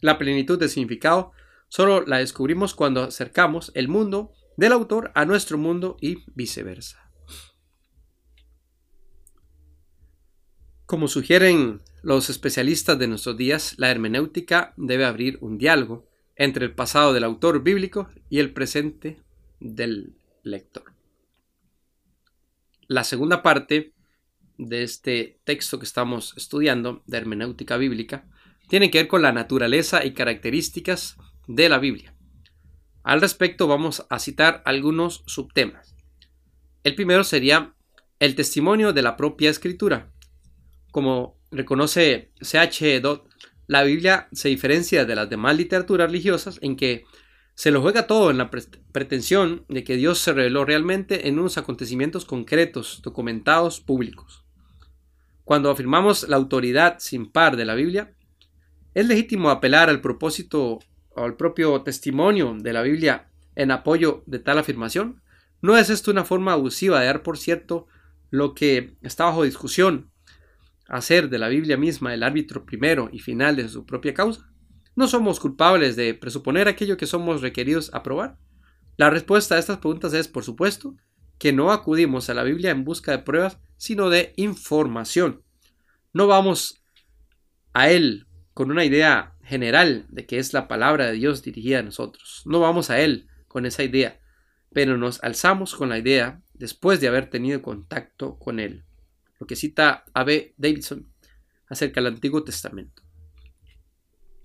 La 0.00 0.16
plenitud 0.16 0.58
de 0.58 0.70
significado 0.70 1.32
solo 1.68 2.00
la 2.06 2.16
descubrimos 2.16 2.74
cuando 2.74 3.02
acercamos 3.02 3.70
el 3.74 3.88
mundo 3.88 4.32
del 4.56 4.72
autor 4.72 5.12
a 5.14 5.26
nuestro 5.26 5.58
mundo 5.58 5.98
y 6.00 6.24
viceversa. 6.34 7.10
Como 10.86 11.08
sugieren 11.08 11.82
los 12.02 12.30
especialistas 12.30 12.98
de 12.98 13.06
nuestros 13.06 13.36
días, 13.36 13.74
la 13.76 13.90
hermenéutica 13.90 14.72
debe 14.78 15.04
abrir 15.04 15.36
un 15.42 15.58
diálogo 15.58 16.08
entre 16.36 16.64
el 16.64 16.74
pasado 16.74 17.12
del 17.12 17.24
autor 17.24 17.62
bíblico 17.62 18.08
y 18.30 18.38
el 18.38 18.54
presente 18.54 19.20
del 19.60 20.14
lector. 20.42 20.84
La 22.86 23.04
segunda 23.04 23.42
parte 23.42 23.92
de 24.58 24.82
este 24.82 25.40
texto 25.44 25.78
que 25.78 25.86
estamos 25.86 26.34
estudiando, 26.36 27.02
de 27.06 27.16
hermenéutica 27.16 27.76
bíblica, 27.76 28.26
tiene 28.68 28.90
que 28.90 28.98
ver 28.98 29.08
con 29.08 29.22
la 29.22 29.32
naturaleza 29.32 30.04
y 30.04 30.12
características 30.12 31.16
de 31.46 31.68
la 31.68 31.78
Biblia. 31.78 32.14
Al 33.02 33.20
respecto 33.20 33.66
vamos 33.66 34.04
a 34.10 34.18
citar 34.18 34.62
algunos 34.66 35.22
subtemas. 35.26 35.96
El 36.84 36.94
primero 36.94 37.24
sería 37.24 37.74
el 38.18 38.34
testimonio 38.34 38.92
de 38.92 39.02
la 39.02 39.16
propia 39.16 39.48
escritura. 39.48 40.12
Como 40.90 41.38
reconoce 41.50 42.32
C.H. 42.40 43.00
Dodd, 43.00 43.20
la 43.66 43.82
Biblia 43.82 44.28
se 44.32 44.48
diferencia 44.48 45.04
de 45.04 45.14
las 45.14 45.30
demás 45.30 45.56
literaturas 45.56 46.08
religiosas 46.08 46.58
en 46.62 46.76
que 46.76 47.04
se 47.54 47.70
lo 47.70 47.82
juega 47.82 48.06
todo 48.06 48.30
en 48.30 48.38
la 48.38 48.50
pretensión 48.50 49.64
de 49.68 49.84
que 49.84 49.96
Dios 49.96 50.18
se 50.18 50.32
reveló 50.32 50.64
realmente 50.64 51.28
en 51.28 51.38
unos 51.38 51.58
acontecimientos 51.58 52.24
concretos, 52.24 53.00
documentados, 53.02 53.80
públicos. 53.80 54.44
Cuando 55.48 55.70
afirmamos 55.70 56.28
la 56.28 56.36
autoridad 56.36 56.96
sin 56.98 57.32
par 57.32 57.56
de 57.56 57.64
la 57.64 57.74
Biblia, 57.74 58.12
es 58.92 59.08
legítimo 59.08 59.48
apelar 59.48 59.88
al 59.88 60.02
propósito 60.02 60.78
o 61.08 61.24
al 61.24 61.36
propio 61.36 61.80
testimonio 61.80 62.54
de 62.60 62.74
la 62.74 62.82
Biblia 62.82 63.30
en 63.54 63.70
apoyo 63.70 64.22
de 64.26 64.40
tal 64.40 64.58
afirmación. 64.58 65.22
¿No 65.62 65.78
es 65.78 65.88
esto 65.88 66.10
una 66.10 66.26
forma 66.26 66.52
abusiva 66.52 67.00
de 67.00 67.06
dar 67.06 67.22
por 67.22 67.38
cierto 67.38 67.86
lo 68.28 68.52
que 68.52 68.98
está 69.00 69.24
bajo 69.24 69.44
discusión, 69.44 70.10
hacer 70.86 71.30
de 71.30 71.38
la 71.38 71.48
Biblia 71.48 71.78
misma 71.78 72.12
el 72.12 72.24
árbitro 72.24 72.66
primero 72.66 73.08
y 73.10 73.20
final 73.20 73.56
de 73.56 73.70
su 73.70 73.86
propia 73.86 74.12
causa? 74.12 74.52
¿No 74.96 75.08
somos 75.08 75.40
culpables 75.40 75.96
de 75.96 76.12
presuponer 76.12 76.68
aquello 76.68 76.98
que 76.98 77.06
somos 77.06 77.40
requeridos 77.40 77.90
a 77.94 78.02
probar? 78.02 78.36
La 78.98 79.08
respuesta 79.08 79.54
a 79.54 79.58
estas 79.58 79.78
preguntas 79.78 80.12
es, 80.12 80.28
por 80.28 80.44
supuesto, 80.44 80.94
que 81.38 81.52
no 81.52 81.72
acudimos 81.72 82.28
a 82.28 82.34
la 82.34 82.42
Biblia 82.42 82.70
en 82.70 82.84
busca 82.84 83.12
de 83.12 83.18
pruebas, 83.18 83.58
sino 83.76 84.10
de 84.10 84.32
información. 84.36 85.42
No 86.12 86.26
vamos 86.26 86.82
a 87.72 87.90
Él 87.90 88.26
con 88.54 88.70
una 88.70 88.84
idea 88.84 89.34
general 89.44 90.06
de 90.08 90.26
que 90.26 90.38
es 90.38 90.52
la 90.52 90.68
palabra 90.68 91.06
de 91.06 91.12
Dios 91.12 91.42
dirigida 91.42 91.78
a 91.78 91.82
nosotros. 91.82 92.42
No 92.44 92.60
vamos 92.60 92.90
a 92.90 93.00
Él 93.00 93.28
con 93.46 93.66
esa 93.66 93.84
idea, 93.84 94.20
pero 94.72 94.98
nos 94.98 95.22
alzamos 95.22 95.74
con 95.74 95.88
la 95.88 95.98
idea 95.98 96.42
después 96.54 97.00
de 97.00 97.08
haber 97.08 97.30
tenido 97.30 97.62
contacto 97.62 98.38
con 98.38 98.58
Él. 98.58 98.84
Lo 99.38 99.46
que 99.46 99.56
cita 99.56 100.04
A.B. 100.12 100.54
Davidson 100.56 101.08
acerca 101.68 102.00
del 102.00 102.14
Antiguo 102.14 102.42
Testamento. 102.42 103.02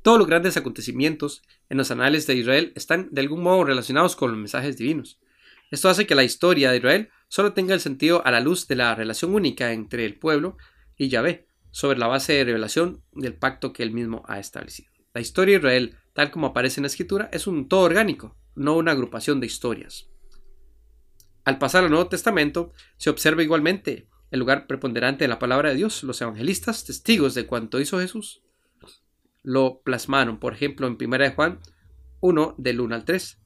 Todos 0.04 0.20
los 0.20 0.28
grandes 0.28 0.58
acontecimientos 0.58 1.42
en 1.70 1.78
los 1.78 1.90
anales 1.90 2.28
de 2.28 2.36
Israel 2.36 2.74
están 2.76 3.08
de 3.12 3.22
algún 3.22 3.42
modo 3.42 3.64
relacionados 3.64 4.16
con 4.16 4.32
los 4.32 4.38
mensajes 4.38 4.78
divinos. 4.78 5.18
Esto 5.74 5.90
hace 5.90 6.06
que 6.06 6.14
la 6.14 6.24
historia 6.24 6.70
de 6.70 6.78
Israel 6.78 7.10
solo 7.28 7.54
tenga 7.54 7.74
el 7.74 7.80
sentido 7.80 8.24
a 8.28 8.30
la 8.30 8.42
luz 8.42 8.68
de 8.68 8.76
la 8.76 8.94
relación 8.94 9.34
única 9.34 9.72
entre 9.72 10.06
el 10.06 10.20
pueblo 10.20 10.56
y 10.98 11.10
Yahvé, 11.10 11.48
sobre 11.72 11.98
la 11.98 12.06
base 12.06 12.34
de 12.34 12.44
revelación 12.44 13.04
del 13.12 13.34
pacto 13.34 13.74
que 13.74 13.82
él 13.82 13.90
mismo 13.90 14.22
ha 14.28 14.38
establecido. 14.38 14.92
La 15.16 15.22
historia 15.22 15.54
de 15.54 15.58
Israel, 15.58 15.98
tal 16.14 16.30
como 16.30 16.46
aparece 16.46 16.80
en 16.80 16.84
la 16.84 16.90
escritura, 16.90 17.28
es 17.34 17.48
un 17.48 17.68
todo 17.68 17.80
orgánico, 17.80 18.38
no 18.54 18.78
una 18.78 18.92
agrupación 18.92 19.40
de 19.40 19.48
historias. 19.48 20.12
Al 21.44 21.58
pasar 21.58 21.84
al 21.84 21.90
Nuevo 21.90 22.08
Testamento, 22.08 22.72
se 22.98 23.10
observa 23.10 23.42
igualmente 23.42 24.08
el 24.30 24.42
lugar 24.42 24.68
preponderante 24.68 25.24
de 25.24 25.30
la 25.30 25.40
palabra 25.40 25.70
de 25.70 25.76
Dios. 25.76 26.04
Los 26.04 26.22
evangelistas, 26.22 26.86
testigos 26.86 27.34
de 27.34 27.48
cuanto 27.48 27.80
hizo 27.80 28.00
Jesús, 28.00 28.44
lo 29.42 29.82
plasmaron, 29.82 30.40
por 30.40 30.54
ejemplo, 30.54 30.86
en 30.86 30.98
1 31.02 31.32
Juan 31.32 31.62
1 32.20 32.56
del 32.60 32.80
1 32.80 32.94
al 32.94 33.06
3. 33.06 33.43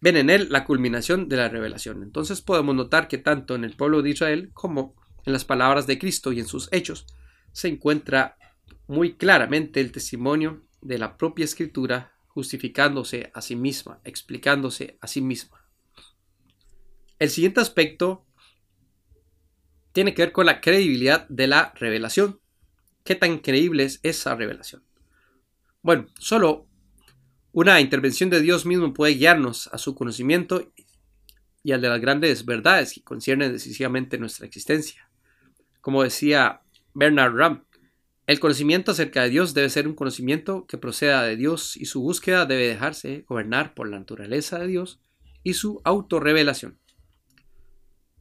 Ven 0.00 0.16
en 0.16 0.30
él 0.30 0.48
la 0.50 0.64
culminación 0.64 1.28
de 1.28 1.36
la 1.36 1.48
revelación. 1.48 2.02
Entonces 2.02 2.42
podemos 2.42 2.74
notar 2.74 3.08
que 3.08 3.18
tanto 3.18 3.54
en 3.54 3.64
el 3.64 3.76
pueblo 3.76 4.02
de 4.02 4.10
Israel 4.10 4.50
como 4.52 4.94
en 5.24 5.32
las 5.32 5.44
palabras 5.44 5.86
de 5.86 5.98
Cristo 5.98 6.32
y 6.32 6.40
en 6.40 6.46
sus 6.46 6.68
hechos 6.72 7.06
se 7.52 7.68
encuentra 7.68 8.36
muy 8.86 9.14
claramente 9.14 9.80
el 9.80 9.92
testimonio 9.92 10.64
de 10.80 10.98
la 10.98 11.16
propia 11.16 11.44
escritura 11.44 12.12
justificándose 12.28 13.30
a 13.34 13.40
sí 13.40 13.56
misma, 13.56 14.00
explicándose 14.04 14.98
a 15.00 15.06
sí 15.06 15.22
misma. 15.22 15.64
El 17.18 17.30
siguiente 17.30 17.60
aspecto 17.60 18.26
tiene 19.92 20.12
que 20.12 20.22
ver 20.22 20.32
con 20.32 20.44
la 20.44 20.60
credibilidad 20.60 21.26
de 21.28 21.46
la 21.46 21.72
revelación. 21.74 22.40
¿Qué 23.02 23.14
tan 23.14 23.38
creíble 23.38 23.84
es 23.84 24.00
esa 24.02 24.34
revelación? 24.34 24.84
Bueno, 25.80 26.08
solo 26.18 26.65
una 27.56 27.80
intervención 27.80 28.28
de 28.28 28.42
Dios 28.42 28.66
mismo 28.66 28.92
puede 28.92 29.14
guiarnos 29.14 29.68
a 29.68 29.78
su 29.78 29.94
conocimiento 29.94 30.70
y 31.62 31.72
al 31.72 31.80
de 31.80 31.88
las 31.88 32.02
grandes 32.02 32.44
verdades 32.44 32.92
que 32.92 33.02
conciernen 33.02 33.50
decisivamente 33.50 34.18
nuestra 34.18 34.44
existencia. 34.44 35.08
Como 35.80 36.02
decía 36.02 36.60
Bernard 36.92 37.34
Ram, 37.34 37.64
el 38.26 38.40
conocimiento 38.40 38.90
acerca 38.90 39.22
de 39.22 39.30
Dios 39.30 39.54
debe 39.54 39.70
ser 39.70 39.88
un 39.88 39.94
conocimiento 39.94 40.66
que 40.66 40.76
proceda 40.76 41.22
de 41.22 41.36
Dios 41.36 41.78
y 41.78 41.86
su 41.86 42.02
búsqueda 42.02 42.44
debe 42.44 42.68
dejarse 42.68 43.24
gobernar 43.26 43.72
por 43.72 43.88
la 43.88 44.00
naturaleza 44.00 44.58
de 44.58 44.66
Dios 44.66 45.00
y 45.42 45.54
su 45.54 45.80
autorrevelación. 45.82 46.78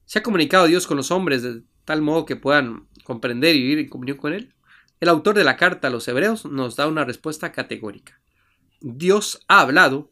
¿Se 0.05 0.19
ha 0.19 0.23
comunicado 0.23 0.67
Dios 0.67 0.87
con 0.87 0.95
los 0.95 1.11
hombres 1.11 1.43
de 1.43 1.63
tal 1.83 2.01
modo 2.01 2.25
que 2.25 2.37
puedan 2.37 2.87
comprender 3.03 3.53
y 3.53 3.63
vivir 3.63 3.79
en 3.79 3.89
comunión 3.89 4.15
con 4.15 4.31
Él? 4.31 4.53
El 5.01 5.09
autor 5.09 5.35
de 5.35 5.43
la 5.43 5.57
carta 5.57 5.89
a 5.89 5.91
los 5.91 6.07
hebreos 6.07 6.45
nos 6.45 6.77
da 6.77 6.87
una 6.87 7.03
respuesta 7.03 7.51
categórica. 7.51 8.21
Dios 8.87 9.43
ha 9.47 9.61
hablado, 9.61 10.11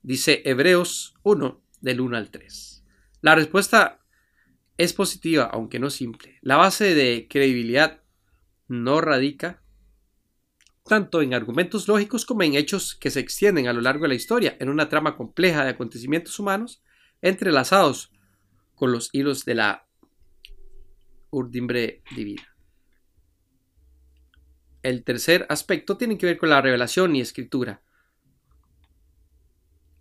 dice 0.00 0.40
Hebreos 0.46 1.12
1 1.24 1.62
del 1.82 2.00
1 2.00 2.16
al 2.16 2.30
3. 2.30 2.84
La 3.20 3.34
respuesta 3.34 4.00
es 4.78 4.94
positiva, 4.94 5.44
aunque 5.52 5.78
no 5.78 5.90
simple. 5.90 6.38
La 6.40 6.56
base 6.56 6.94
de 6.94 7.26
credibilidad 7.28 8.00
no 8.66 9.02
radica 9.02 9.62
tanto 10.86 11.20
en 11.20 11.34
argumentos 11.34 11.86
lógicos 11.86 12.24
como 12.24 12.44
en 12.44 12.54
hechos 12.54 12.94
que 12.94 13.10
se 13.10 13.20
extienden 13.20 13.68
a 13.68 13.74
lo 13.74 13.82
largo 13.82 14.04
de 14.04 14.08
la 14.08 14.14
historia, 14.14 14.56
en 14.58 14.70
una 14.70 14.88
trama 14.88 15.18
compleja 15.18 15.62
de 15.62 15.70
acontecimientos 15.70 16.38
humanos 16.38 16.82
entrelazados 17.20 18.10
con 18.74 18.90
los 18.90 19.10
hilos 19.12 19.44
de 19.44 19.56
la 19.56 19.86
urdimbre 21.28 22.02
divina. 22.16 22.49
El 24.82 25.04
tercer 25.04 25.46
aspecto 25.50 25.96
tiene 25.96 26.16
que 26.16 26.26
ver 26.26 26.38
con 26.38 26.48
la 26.48 26.62
revelación 26.62 27.14
y 27.14 27.20
escritura. 27.20 27.82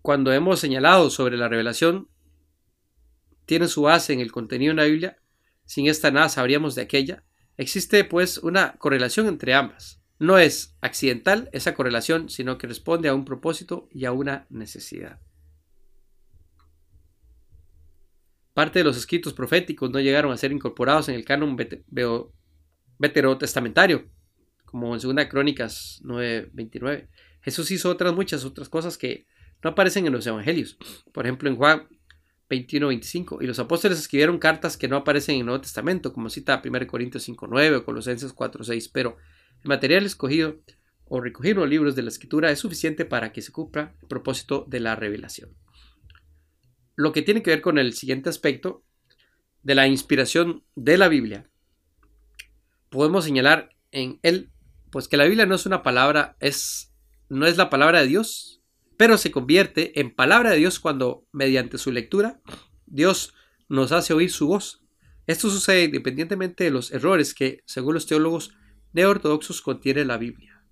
Cuando 0.01 0.31
hemos 0.31 0.59
señalado 0.59 1.09
sobre 1.09 1.35
la 1.35 1.49
revelación, 1.49 2.07
tiene 3.45 3.67
su 3.67 3.81
base 3.81 4.13
en 4.13 4.21
el 4.21 4.31
contenido 4.31 4.71
de 4.71 4.81
la 4.81 4.85
Biblia, 4.85 5.17
sin 5.65 5.87
esta 5.87 6.11
nada 6.11 6.29
sabríamos 6.29 6.75
de 6.75 6.83
aquella, 6.83 7.23
existe 7.57 8.03
pues 8.05 8.37
una 8.37 8.77
correlación 8.77 9.27
entre 9.27 9.53
ambas. 9.53 10.01
No 10.17 10.37
es 10.37 10.75
accidental 10.81 11.49
esa 11.51 11.73
correlación, 11.73 12.29
sino 12.29 12.57
que 12.57 12.67
responde 12.67 13.09
a 13.09 13.13
un 13.13 13.25
propósito 13.25 13.89
y 13.91 14.05
a 14.05 14.11
una 14.11 14.47
necesidad. 14.49 15.19
Parte 18.53 18.79
de 18.79 18.85
los 18.85 18.97
escritos 18.97 19.33
proféticos 19.33 19.91
no 19.91 19.99
llegaron 19.99 20.31
a 20.31 20.37
ser 20.37 20.51
incorporados 20.51 21.09
en 21.09 21.15
el 21.15 21.25
canon 21.25 21.57
veterotestamentario, 22.97 24.09
como 24.69 24.93
en 24.93 24.99
Segunda 24.99 25.27
Crónicas 25.27 25.99
9:29. 26.03 27.08
Jesús 27.41 27.71
hizo 27.71 27.89
otras 27.89 28.13
muchas 28.13 28.45
otras 28.45 28.69
cosas 28.69 28.97
que 28.97 29.25
no 29.63 29.71
aparecen 29.71 30.05
en 30.05 30.13
los 30.13 30.27
evangelios. 30.27 30.77
Por 31.12 31.25
ejemplo, 31.25 31.49
en 31.49 31.55
Juan 31.55 31.88
21:25. 32.49 33.41
Y 33.41 33.47
los 33.47 33.58
apóstoles 33.60 33.99
escribieron 33.99 34.38
cartas 34.38 34.77
que 34.77 34.88
no 34.88 34.97
aparecen 34.97 35.36
en 35.36 35.41
el 35.41 35.45
Nuevo 35.47 35.62
Testamento, 35.62 36.13
como 36.13 36.29
cita 36.29 36.62
1 36.62 36.88
Corintios 36.88 37.23
5:9 37.23 37.77
o 37.77 37.86
Colosenses 37.86 38.34
4:6. 38.34 38.89
Pero 38.93 39.17
el 39.63 39.69
material 39.69 40.05
escogido 40.05 40.60
o 41.05 41.19
recogido 41.19 41.55
en 41.55 41.60
los 41.62 41.69
libros 41.69 41.95
de 41.95 42.03
la 42.03 42.10
Escritura 42.10 42.51
es 42.51 42.60
suficiente 42.60 43.05
para 43.05 43.32
que 43.32 43.41
se 43.41 43.51
cumpla 43.51 43.95
el 44.01 44.08
propósito 44.08 44.65
de 44.67 44.79
la 44.79 44.95
revelación. 44.95 45.55
Lo 46.95 47.12
que 47.12 47.23
tiene 47.23 47.41
que 47.41 47.49
ver 47.49 47.62
con 47.62 47.79
el 47.79 47.93
siguiente 47.93 48.29
aspecto 48.29 48.84
de 49.63 49.73
la 49.73 49.88
inspiración 49.88 50.63
de 50.75 50.97
la 50.97 51.08
Biblia, 51.08 51.49
podemos 52.89 53.25
señalar 53.25 53.69
en 53.91 54.19
él 54.21 54.51
pues 54.91 55.08
que 55.08 55.17
la 55.17 55.25
Biblia 55.25 55.45
no 55.45 55.56
es 55.56 55.65
una 55.65 55.84
palabra, 55.84 56.36
es, 56.39 56.93
no 57.30 57.45
es 57.45 57.58
la 57.58 57.69
palabra 57.69 58.02
de 58.02 58.08
Dios, 58.08 58.62
pero 58.97 59.17
se 59.17 59.32
convierte 59.32 59.99
en 59.99 60.13
palabra 60.13 60.52
de 60.52 60.58
Dios 60.58 60.80
cuando, 60.80 61.25
mediante 61.32 61.78
su 61.78 61.91
lectura, 61.91 62.41
Dios 62.86 63.34
nos 63.67 63.91
hace 63.91 64.13
oír 64.13 64.32
su 64.32 64.47
voz. 64.47 64.84
Esto 65.28 65.49
sucede 65.49 65.86
independientemente 65.86 66.63
de 66.63 66.71
los 66.71 66.91
errores 66.91 67.34
que, 67.34 67.62
según 67.65 67.93
los 67.93 68.08
teólogos 68.08 68.52
neortodoxos, 68.93 69.62
contiene 69.62 70.04
la 70.06 70.17
Biblia. 70.17 70.65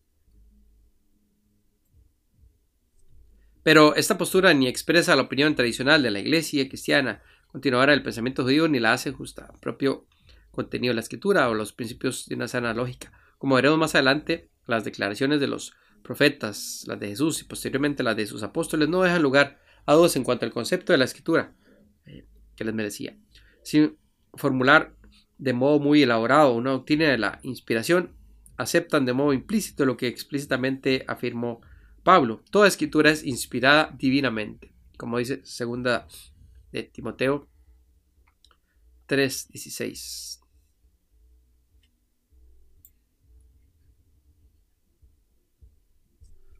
Pero 3.64 3.96
esta 3.96 4.18
postura 4.18 4.54
ni 4.54 4.68
expresa 4.68 5.16
la 5.16 5.24
opinión 5.24 5.56
tradicional 5.56 6.02
de 6.02 6.10
la 6.10 6.20
iglesia 6.20 6.68
cristiana 6.68 7.22
continuará 7.48 7.94
el 7.94 8.02
pensamiento 8.02 8.44
judío 8.44 8.68
ni 8.68 8.80
la 8.80 8.94
hace 8.94 9.12
justa 9.12 9.50
al 9.52 9.60
propio 9.60 10.08
contenido 10.52 10.92
de 10.92 10.96
la 10.96 11.02
escritura 11.02 11.50
o 11.50 11.54
los 11.54 11.74
principios 11.74 12.28
de 12.28 12.36
una 12.36 12.48
sana 12.48 12.74
lógica. 12.74 13.12
Como 13.38 13.56
veremos 13.56 13.78
más 13.78 13.96
adelante, 13.96 14.50
las 14.66 14.84
declaraciones 14.84 15.40
de 15.40 15.48
los 15.48 15.74
profetas, 16.04 16.84
las 16.88 17.00
de 17.00 17.10
Jesús 17.10 17.42
y 17.42 17.46
posteriormente 17.46 18.04
las 18.04 18.16
de 18.16 18.28
sus 18.28 18.44
apóstoles 18.44 18.90
no 18.90 19.02
dejan 19.02 19.22
lugar 19.22 19.60
a 19.86 19.94
dudas 19.94 20.16
en 20.16 20.24
cuanto 20.24 20.46
al 20.46 20.52
concepto 20.52 20.92
de 20.92 20.98
la 20.98 21.06
escritura 21.06 21.54
eh, 22.06 22.26
que 22.56 22.64
les 22.64 22.74
merecía. 22.74 23.18
Sin 23.64 23.98
formular 24.34 24.96
de 25.38 25.54
modo 25.54 25.80
muy 25.80 26.04
elaborado 26.04 26.54
una 26.54 26.72
doctrina 26.72 27.10
de 27.10 27.18
la 27.18 27.40
inspiración, 27.44 28.16
aceptan 28.58 29.06
de 29.06 29.14
modo 29.14 29.34
implícito 29.34 29.86
lo 29.86 29.98
que 29.98 30.08
explícitamente 30.08 31.06
afirmó 31.08 31.62
Pablo. 32.04 32.44
Toda 32.50 32.68
escritura 32.68 33.12
es 33.12 33.24
inspirada 33.24 33.96
divinamente, 33.98 34.74
como 34.98 35.20
dice 35.20 35.42
segunda 35.44 36.08
de 36.72 36.84
Timoteo 36.84 37.48
3:16. 39.08 40.42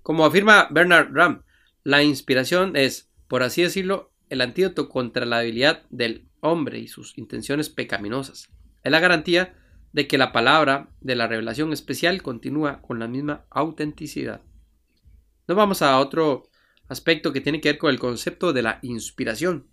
Como 0.08 0.26
afirma 0.26 0.70
Bernard 0.72 1.12
Ram, 1.12 1.44
La 1.84 2.02
inspiración 2.02 2.78
es, 2.78 3.12
por 3.28 3.44
así 3.44 3.62
decirlo, 3.62 4.14
el 4.30 4.40
antídoto 4.40 4.88
contra 4.88 5.26
la 5.26 5.40
debilidad 5.40 5.84
del 5.90 6.30
hombre 6.40 6.80
y 6.80 6.88
sus 6.88 7.18
intenciones 7.18 7.70
pecaminosas. 7.70 8.48
Es 8.86 8.92
la 8.94 9.02
garantía 9.02 9.54
de 9.92 10.08
que 10.08 10.18
la 10.18 10.32
palabra 10.32 10.92
de 11.02 11.18
la 11.18 11.28
revelación 11.28 11.74
especial 11.74 12.22
continúa 12.22 12.82
con 12.82 13.00
la 13.00 13.10
misma 13.10 13.48
autenticidad. 13.50 14.40
Nos 15.46 15.58
vamos 15.58 15.82
a 15.82 16.00
otro 16.00 16.48
aspecto 16.88 17.34
que 17.34 17.42
tiene 17.42 17.60
que 17.60 17.74
ver 17.74 17.78
con 17.78 17.90
el 17.90 18.00
concepto 18.00 18.54
de 18.54 18.62
la 18.62 18.80
inspiración. 18.84 19.68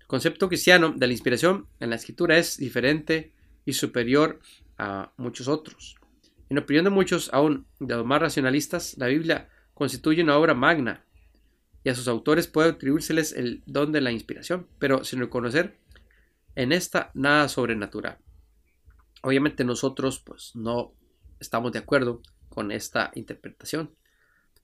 El 0.00 0.06
concepto 0.06 0.48
cristiano 0.48 0.94
de 0.96 1.06
la 1.06 1.12
inspiración 1.12 1.68
en 1.78 1.90
la 1.90 1.96
escritura 1.96 2.38
es 2.38 2.56
diferente 2.56 3.34
y 3.66 3.74
superior 3.74 4.40
a 4.78 5.12
muchos 5.18 5.46
otros. 5.46 5.96
En 6.52 6.58
opinión 6.58 6.84
de 6.84 6.90
muchos, 6.90 7.30
aún 7.32 7.66
de 7.80 7.96
los 7.96 8.04
más 8.04 8.20
racionalistas, 8.20 8.98
la 8.98 9.06
Biblia 9.06 9.48
constituye 9.72 10.22
una 10.22 10.36
obra 10.36 10.52
magna 10.52 11.02
y 11.82 11.88
a 11.88 11.94
sus 11.94 12.08
autores 12.08 12.46
puede 12.46 12.68
atribuírseles 12.68 13.32
el 13.32 13.62
don 13.64 13.90
de 13.90 14.02
la 14.02 14.12
inspiración, 14.12 14.66
pero 14.78 15.02
sin 15.02 15.20
reconocer 15.20 15.78
en 16.54 16.72
esta 16.72 17.10
nada 17.14 17.48
sobrenatural. 17.48 18.18
Obviamente 19.22 19.64
nosotros 19.64 20.18
pues 20.18 20.54
no 20.54 20.92
estamos 21.40 21.72
de 21.72 21.78
acuerdo 21.78 22.20
con 22.50 22.70
esta 22.70 23.12
interpretación. 23.14 23.94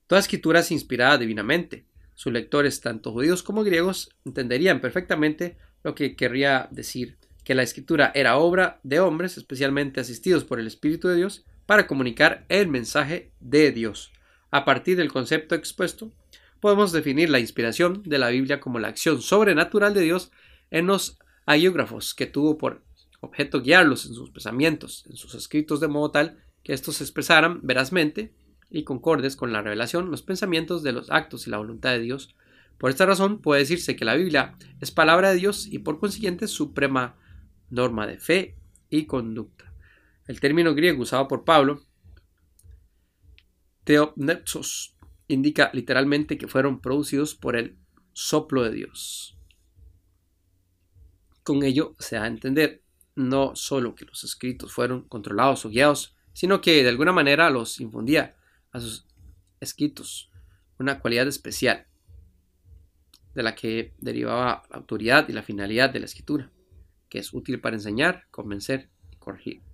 Toda 0.05 0.21
escritura 0.21 0.59
es 0.59 0.69
inspirada 0.69 1.17
divinamente. 1.17 1.87
Sus 2.13 2.31
lectores, 2.31 2.81
tanto 2.81 3.13
judíos 3.13 3.41
como 3.41 3.63
griegos, 3.63 4.15
entenderían 4.25 4.79
perfectamente 4.79 5.57
lo 5.83 5.95
que 5.95 6.15
querría 6.15 6.67
decir 6.69 7.17
que 7.43 7.55
la 7.55 7.63
escritura 7.63 8.11
era 8.13 8.37
obra 8.37 8.79
de 8.83 8.99
hombres 8.99 9.37
especialmente 9.37 9.99
asistidos 9.99 10.43
por 10.43 10.59
el 10.59 10.67
Espíritu 10.67 11.07
de 11.07 11.15
Dios 11.15 11.45
para 11.69 11.85
comunicar 11.85 12.47
el 12.49 12.67
mensaje 12.67 13.31
de 13.39 13.71
Dios. 13.71 14.11
A 14.49 14.65
partir 14.65 14.97
del 14.97 15.11
concepto 15.11 15.53
expuesto, 15.53 16.11
podemos 16.59 16.91
definir 16.91 17.29
la 17.29 17.39
inspiración 17.39 18.01
de 18.07 18.17
la 18.17 18.29
Biblia 18.29 18.59
como 18.59 18.79
la 18.79 18.87
acción 18.87 19.21
sobrenatural 19.21 19.93
de 19.93 20.01
Dios 20.01 20.31
en 20.71 20.87
los 20.87 21.19
agiógrafos 21.45 22.15
que 22.15 22.25
tuvo 22.25 22.57
por 22.57 22.81
objeto 23.19 23.61
guiarlos 23.61 24.07
en 24.07 24.15
sus 24.15 24.31
pensamientos, 24.31 25.05
en 25.11 25.15
sus 25.15 25.35
escritos 25.35 25.79
de 25.79 25.89
modo 25.89 26.09
tal 26.09 26.39
que 26.63 26.73
estos 26.73 27.01
expresaran 27.01 27.59
verazmente 27.61 28.33
y 28.71 28.81
concordes 28.81 29.35
con 29.35 29.53
la 29.53 29.61
revelación 29.61 30.09
los 30.09 30.23
pensamientos 30.23 30.81
de 30.81 30.93
los 30.93 31.11
actos 31.11 31.45
y 31.45 31.51
la 31.51 31.59
voluntad 31.59 31.91
de 31.91 31.99
Dios. 31.99 32.33
Por 32.79 32.89
esta 32.89 33.05
razón 33.05 33.41
puede 33.41 33.61
decirse 33.61 33.95
que 33.95 34.05
la 34.05 34.15
Biblia 34.15 34.55
es 34.81 34.89
palabra 34.89 35.29
de 35.29 35.35
Dios 35.35 35.67
y 35.67 35.77
por 35.77 35.99
consiguiente 35.99 36.47
suprema 36.47 37.15
norma 37.69 38.07
de 38.07 38.17
fe 38.17 38.55
y 38.89 39.05
conducta. 39.05 39.68
El 40.29 40.39
término 40.39 40.75
griego 40.75 41.01
usado 41.01 41.27
por 41.27 41.43
Pablo, 41.43 41.81
theopnetos, 43.83 44.95
indica 45.27 45.71
literalmente 45.73 46.37
que 46.37 46.47
fueron 46.47 46.81
producidos 46.81 47.33
por 47.33 47.55
el 47.55 47.79
soplo 48.13 48.61
de 48.61 48.69
Dios. 48.69 49.39
Con 51.41 51.63
ello 51.63 51.95
se 51.97 52.17
da 52.17 52.25
a 52.25 52.27
entender 52.27 52.83
no 53.15 53.55
solo 53.55 53.95
que 53.95 54.05
los 54.05 54.23
escritos 54.23 54.71
fueron 54.71 55.07
controlados 55.07 55.65
o 55.65 55.69
guiados, 55.69 56.15
sino 56.31 56.61
que 56.61 56.83
de 56.83 56.89
alguna 56.89 57.11
manera 57.11 57.49
los 57.49 57.79
infundía 57.79 58.37
a 58.71 58.79
sus 58.79 59.07
escritos 59.59 60.29
una 60.77 60.99
cualidad 60.99 61.27
especial 61.27 61.87
de 63.33 63.41
la 63.41 63.55
que 63.55 63.95
derivaba 63.97 64.61
la 64.69 64.77
autoridad 64.77 65.27
y 65.27 65.33
la 65.33 65.41
finalidad 65.41 65.89
de 65.89 66.01
la 66.01 66.05
escritura, 66.05 66.51
que 67.09 67.17
es 67.17 67.33
útil 67.33 67.59
para 67.59 67.77
enseñar, 67.77 68.27
convencer 68.29 68.91
y 69.11 69.15
corregir. 69.15 69.68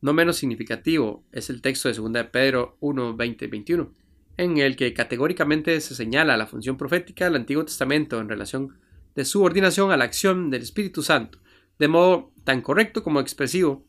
No 0.00 0.12
menos 0.12 0.36
significativo 0.36 1.24
es 1.32 1.50
el 1.50 1.60
texto 1.60 1.88
de 1.88 1.94
2 1.94 2.12
de 2.12 2.24
Pedro 2.24 2.76
1, 2.80 3.16
20 3.16 3.44
y 3.44 3.48
21, 3.48 3.92
en 4.36 4.58
el 4.58 4.76
que 4.76 4.94
categóricamente 4.94 5.80
se 5.80 5.94
señala 5.94 6.36
la 6.36 6.46
función 6.46 6.76
profética 6.76 7.24
del 7.24 7.36
Antiguo 7.36 7.64
Testamento 7.64 8.20
en 8.20 8.28
relación 8.28 8.78
de 9.14 9.24
subordinación 9.24 9.90
a 9.90 9.96
la 9.96 10.04
acción 10.04 10.50
del 10.50 10.62
Espíritu 10.62 11.02
Santo, 11.02 11.40
de 11.78 11.88
modo 11.88 12.32
tan 12.44 12.62
correcto 12.62 13.02
como 13.02 13.20
expresivo, 13.20 13.84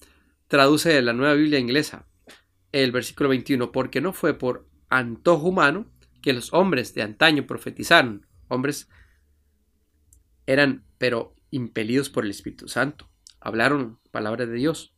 traduce 0.47 1.01
la 1.01 1.13
nueva 1.13 1.35
Biblia 1.35 1.59
inglesa 1.59 2.07
el 2.71 2.91
versículo 2.91 3.29
21, 3.29 3.71
porque 3.71 4.01
no 4.01 4.13
fue 4.13 4.33
por 4.33 4.67
antojo 4.89 5.47
humano 5.47 5.91
que 6.21 6.33
los 6.33 6.53
hombres 6.53 6.93
de 6.93 7.01
antaño 7.01 7.47
profetizaron, 7.47 8.27
hombres 8.47 8.89
eran 10.45 10.83
pero 10.97 11.35
impelidos 11.51 12.09
por 12.09 12.25
el 12.25 12.31
Espíritu 12.31 12.67
Santo, 12.67 13.09
hablaron 13.39 13.99
palabra 14.11 14.45
de 14.45 14.53
Dios, 14.53 14.93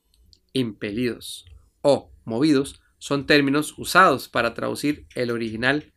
impelidos 0.53 1.45
o 1.81 2.11
movidos 2.25 2.81
son 2.97 3.25
términos 3.25 3.77
usados 3.77 4.29
para 4.29 4.53
traducir 4.53 5.07
el 5.15 5.31
original 5.31 5.91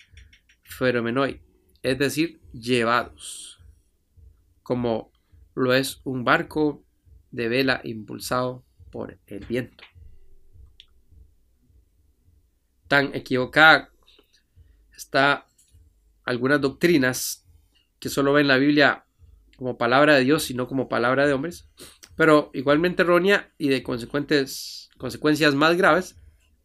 feromenoi, 0.62 1.42
es 1.82 1.98
decir, 1.98 2.40
llevados, 2.52 3.60
como 4.62 5.12
lo 5.54 5.74
es 5.74 6.00
un 6.04 6.24
barco 6.24 6.84
de 7.30 7.48
vela 7.48 7.80
impulsado 7.84 8.64
por 8.90 9.18
el 9.26 9.44
viento. 9.44 9.84
Tan 12.88 13.14
equivocada 13.14 13.90
está 14.96 15.46
algunas 16.24 16.60
doctrinas 16.60 17.46
que 17.98 18.08
solo 18.08 18.32
ven 18.32 18.48
la 18.48 18.56
Biblia 18.56 19.03
como 19.56 19.78
palabra 19.78 20.14
de 20.14 20.24
Dios 20.24 20.50
y 20.50 20.54
no 20.54 20.66
como 20.66 20.88
palabra 20.88 21.26
de 21.26 21.32
hombres, 21.32 21.68
pero 22.16 22.50
igualmente 22.54 23.02
errónea 23.02 23.52
y 23.58 23.68
de 23.68 23.82
consecuentes, 23.82 24.90
consecuencias 24.98 25.54
más 25.54 25.76
graves 25.76 26.16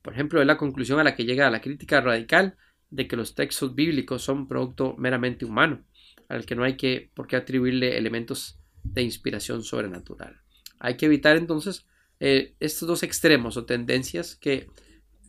por 0.01 0.13
ejemplo, 0.13 0.41
es 0.41 0.47
la 0.47 0.57
conclusión 0.57 0.99
a 0.99 1.03
la 1.03 1.15
que 1.15 1.25
llega 1.25 1.49
la 1.49 1.61
crítica 1.61 2.01
radical 2.01 2.57
de 2.89 3.07
que 3.07 3.15
los 3.15 3.35
textos 3.35 3.75
bíblicos 3.75 4.23
son 4.23 4.47
producto 4.47 4.95
meramente 4.97 5.45
humano, 5.45 5.83
al 6.29 6.45
que 6.45 6.55
no 6.55 6.63
hay 6.63 6.77
que, 6.77 7.11
por 7.13 7.27
qué 7.27 7.35
atribuirle 7.35 7.97
elementos 7.97 8.59
de 8.83 9.03
inspiración 9.03 9.63
sobrenatural. 9.63 10.41
Hay 10.79 10.95
que 10.95 11.05
evitar 11.05 11.35
entonces 11.35 11.85
eh, 12.19 12.55
estos 12.59 12.87
dos 12.87 13.03
extremos 13.03 13.57
o 13.57 13.65
tendencias 13.65 14.35
que 14.35 14.67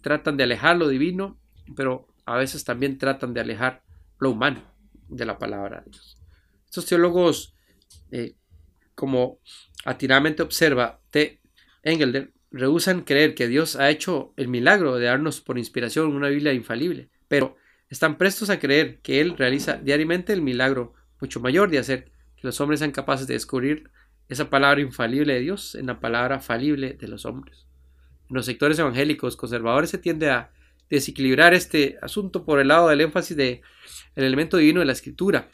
tratan 0.02 0.36
de 0.36 0.44
alejar 0.44 0.76
lo 0.76 0.88
divino, 0.88 1.38
pero 1.76 2.06
a 2.24 2.36
veces 2.36 2.64
también 2.64 2.96
tratan 2.96 3.34
de 3.34 3.40
alejar 3.40 3.82
lo 4.18 4.30
humano 4.30 4.62
de 5.08 5.26
la 5.26 5.38
palabra 5.38 5.80
de 5.80 5.90
Dios. 5.90 6.19
Estos 6.70 6.86
teólogos, 6.86 7.52
eh, 8.12 8.36
como 8.94 9.40
atinadamente 9.84 10.40
observa 10.40 11.00
T. 11.10 11.40
Engelder, 11.82 12.32
rehusan 12.52 13.02
creer 13.02 13.34
que 13.34 13.48
Dios 13.48 13.74
ha 13.74 13.90
hecho 13.90 14.32
el 14.36 14.46
milagro 14.46 14.94
de 14.94 15.06
darnos 15.06 15.40
por 15.40 15.58
inspiración 15.58 16.14
una 16.14 16.28
Biblia 16.28 16.52
infalible, 16.52 17.10
pero 17.26 17.56
están 17.88 18.18
prestos 18.18 18.50
a 18.50 18.60
creer 18.60 19.00
que 19.00 19.20
Él 19.20 19.36
realiza 19.36 19.78
diariamente 19.78 20.32
el 20.32 20.42
milagro 20.42 20.94
mucho 21.20 21.40
mayor 21.40 21.70
de 21.70 21.78
hacer 21.78 22.12
que 22.36 22.46
los 22.46 22.60
hombres 22.60 22.78
sean 22.78 22.92
capaces 22.92 23.26
de 23.26 23.34
descubrir 23.34 23.90
esa 24.28 24.48
palabra 24.48 24.80
infalible 24.80 25.34
de 25.34 25.40
Dios 25.40 25.74
en 25.74 25.86
la 25.86 25.98
palabra 25.98 26.38
falible 26.38 26.92
de 26.92 27.08
los 27.08 27.24
hombres. 27.24 27.66
En 28.28 28.36
los 28.36 28.46
sectores 28.46 28.78
evangélicos 28.78 29.34
conservadores 29.34 29.90
se 29.90 29.98
tiende 29.98 30.30
a 30.30 30.52
desequilibrar 30.88 31.52
este 31.52 31.98
asunto 32.00 32.44
por 32.44 32.60
el 32.60 32.68
lado 32.68 32.88
del 32.90 33.00
énfasis 33.00 33.36
del 33.36 33.60
elemento 34.14 34.56
divino 34.56 34.78
de 34.78 34.86
la 34.86 34.92
escritura, 34.92 35.48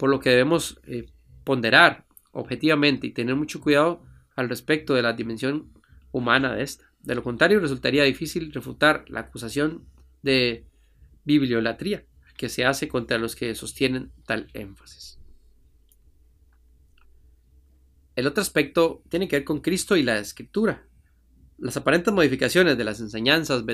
por 0.00 0.08
lo 0.08 0.18
que 0.18 0.30
debemos 0.30 0.80
eh, 0.84 1.12
ponderar 1.44 2.06
objetivamente 2.32 3.06
y 3.06 3.12
tener 3.12 3.36
mucho 3.36 3.60
cuidado 3.60 4.02
al 4.34 4.48
respecto 4.48 4.94
de 4.94 5.02
la 5.02 5.12
dimensión 5.12 5.74
humana 6.10 6.54
de 6.54 6.62
esta. 6.62 6.90
De 7.00 7.14
lo 7.14 7.22
contrario, 7.22 7.60
resultaría 7.60 8.04
difícil 8.04 8.50
refutar 8.50 9.04
la 9.08 9.20
acusación 9.20 9.84
de 10.22 10.66
bibliolatría 11.24 12.06
que 12.38 12.48
se 12.48 12.64
hace 12.64 12.88
contra 12.88 13.18
los 13.18 13.36
que 13.36 13.54
sostienen 13.54 14.10
tal 14.24 14.48
énfasis. 14.54 15.18
El 18.16 18.26
otro 18.26 18.40
aspecto 18.40 19.02
tiene 19.10 19.28
que 19.28 19.36
ver 19.36 19.44
con 19.44 19.60
Cristo 19.60 19.98
y 19.98 20.02
la 20.02 20.18
escritura. 20.18 20.86
Las 21.58 21.76
aparentes 21.76 22.14
modificaciones 22.14 22.78
de 22.78 22.84
las 22.84 23.00
enseñanzas 23.00 23.64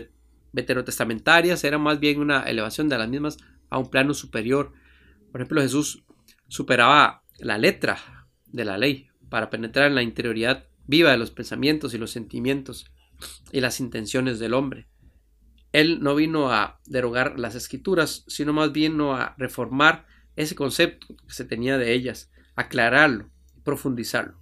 veterotestamentarias 0.50 1.62
eran 1.62 1.82
más 1.82 2.00
bien 2.00 2.18
una 2.18 2.42
elevación 2.42 2.88
de 2.88 2.98
las 2.98 3.08
mismas 3.08 3.36
a 3.70 3.78
un 3.78 3.90
plano 3.90 4.12
superior. 4.12 4.72
Por 5.30 5.40
ejemplo, 5.40 5.62
Jesús 5.62 6.02
superaba 6.48 7.22
la 7.38 7.58
letra 7.58 7.98
de 8.46 8.64
la 8.64 8.78
ley 8.78 9.08
para 9.28 9.50
penetrar 9.50 9.88
en 9.88 9.94
la 9.94 10.02
interioridad 10.02 10.66
viva 10.86 11.10
de 11.10 11.18
los 11.18 11.30
pensamientos 11.30 11.94
y 11.94 11.98
los 11.98 12.10
sentimientos 12.10 12.86
y 13.52 13.60
las 13.60 13.80
intenciones 13.80 14.38
del 14.38 14.54
hombre. 14.54 14.88
Él 15.72 16.00
no 16.00 16.14
vino 16.14 16.52
a 16.52 16.80
derogar 16.86 17.38
las 17.38 17.54
escrituras, 17.54 18.24
sino 18.28 18.52
más 18.52 18.72
bien 18.72 19.00
a 19.00 19.34
reformar 19.36 20.06
ese 20.36 20.54
concepto 20.54 21.06
que 21.08 21.32
se 21.32 21.44
tenía 21.44 21.76
de 21.76 21.92
ellas, 21.92 22.30
aclararlo, 22.54 23.30
profundizarlo. 23.64 24.38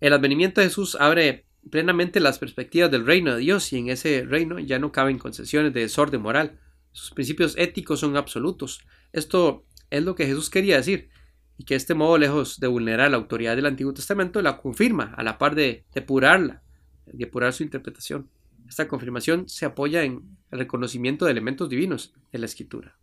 El 0.00 0.12
advenimiento 0.12 0.60
de 0.60 0.68
Jesús 0.68 0.96
abre 0.98 1.46
plenamente 1.70 2.20
las 2.20 2.38
perspectivas 2.38 2.90
del 2.90 3.06
reino 3.06 3.34
de 3.34 3.40
Dios 3.40 3.72
y 3.72 3.78
en 3.78 3.88
ese 3.88 4.24
reino 4.24 4.58
ya 4.58 4.78
no 4.78 4.92
caben 4.92 5.18
concesiones 5.18 5.72
de 5.72 5.80
desorden 5.80 6.20
moral. 6.20 6.58
Sus 6.92 7.10
principios 7.10 7.54
éticos 7.56 8.00
son 8.00 8.16
absolutos. 8.16 8.80
Esto 9.12 9.64
es 9.94 10.02
lo 10.02 10.14
que 10.14 10.26
Jesús 10.26 10.50
quería 10.50 10.76
decir, 10.76 11.08
y 11.56 11.64
que 11.64 11.76
este 11.76 11.94
modo, 11.94 12.18
lejos 12.18 12.58
de 12.58 12.66
vulnerar 12.66 13.10
la 13.10 13.16
autoridad 13.16 13.54
del 13.54 13.66
Antiguo 13.66 13.94
Testamento, 13.94 14.42
la 14.42 14.60
confirma 14.60 15.14
a 15.16 15.22
la 15.22 15.38
par 15.38 15.54
de 15.54 15.84
depurarla, 15.94 16.62
de 17.06 17.12
depurar 17.18 17.52
su 17.52 17.62
interpretación. 17.62 18.28
Esta 18.68 18.88
confirmación 18.88 19.48
se 19.48 19.66
apoya 19.66 20.02
en 20.02 20.36
el 20.50 20.58
reconocimiento 20.58 21.24
de 21.24 21.30
elementos 21.30 21.68
divinos 21.68 22.12
en 22.32 22.40
la 22.40 22.46
Escritura. 22.46 22.98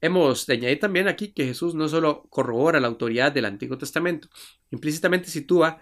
Hemos 0.00 0.46
de 0.46 0.54
añadir 0.54 0.78
también 0.78 1.08
aquí 1.08 1.32
que 1.32 1.46
Jesús 1.46 1.74
no 1.74 1.88
solo 1.88 2.24
corrobora 2.28 2.80
la 2.80 2.88
autoridad 2.88 3.32
del 3.32 3.44
Antiguo 3.44 3.78
Testamento, 3.78 4.28
implícitamente 4.70 5.28
sitúa 5.28 5.80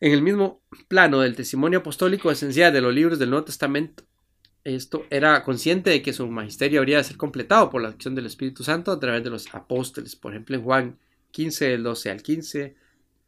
en 0.00 0.12
el 0.12 0.22
mismo 0.22 0.62
plano 0.88 1.20
del 1.20 1.36
testimonio 1.36 1.78
apostólico 1.78 2.30
esencial 2.30 2.72
de 2.72 2.80
los 2.80 2.92
libros 2.92 3.18
del 3.18 3.30
Nuevo 3.30 3.44
Testamento, 3.44 4.04
esto 4.66 5.06
era 5.10 5.44
consciente 5.44 5.90
de 5.90 6.02
que 6.02 6.12
su 6.12 6.26
magisterio 6.26 6.80
habría 6.80 6.96
de 6.96 7.04
ser 7.04 7.16
completado 7.16 7.70
por 7.70 7.80
la 7.80 7.90
acción 7.90 8.16
del 8.16 8.26
Espíritu 8.26 8.64
Santo 8.64 8.90
a 8.90 8.98
través 8.98 9.22
de 9.22 9.30
los 9.30 9.46
apóstoles, 9.54 10.16
por 10.16 10.32
ejemplo 10.32 10.56
en 10.56 10.64
Juan 10.64 10.98
15, 11.30 11.66
del 11.66 11.84
12 11.84 12.10
al 12.10 12.20
15, 12.20 12.74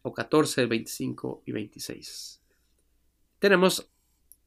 o 0.03 0.13
14, 0.13 0.63
del 0.63 0.69
25 0.69 1.45
y 1.47 1.53
26. 1.53 2.41
Tenemos 3.39 3.89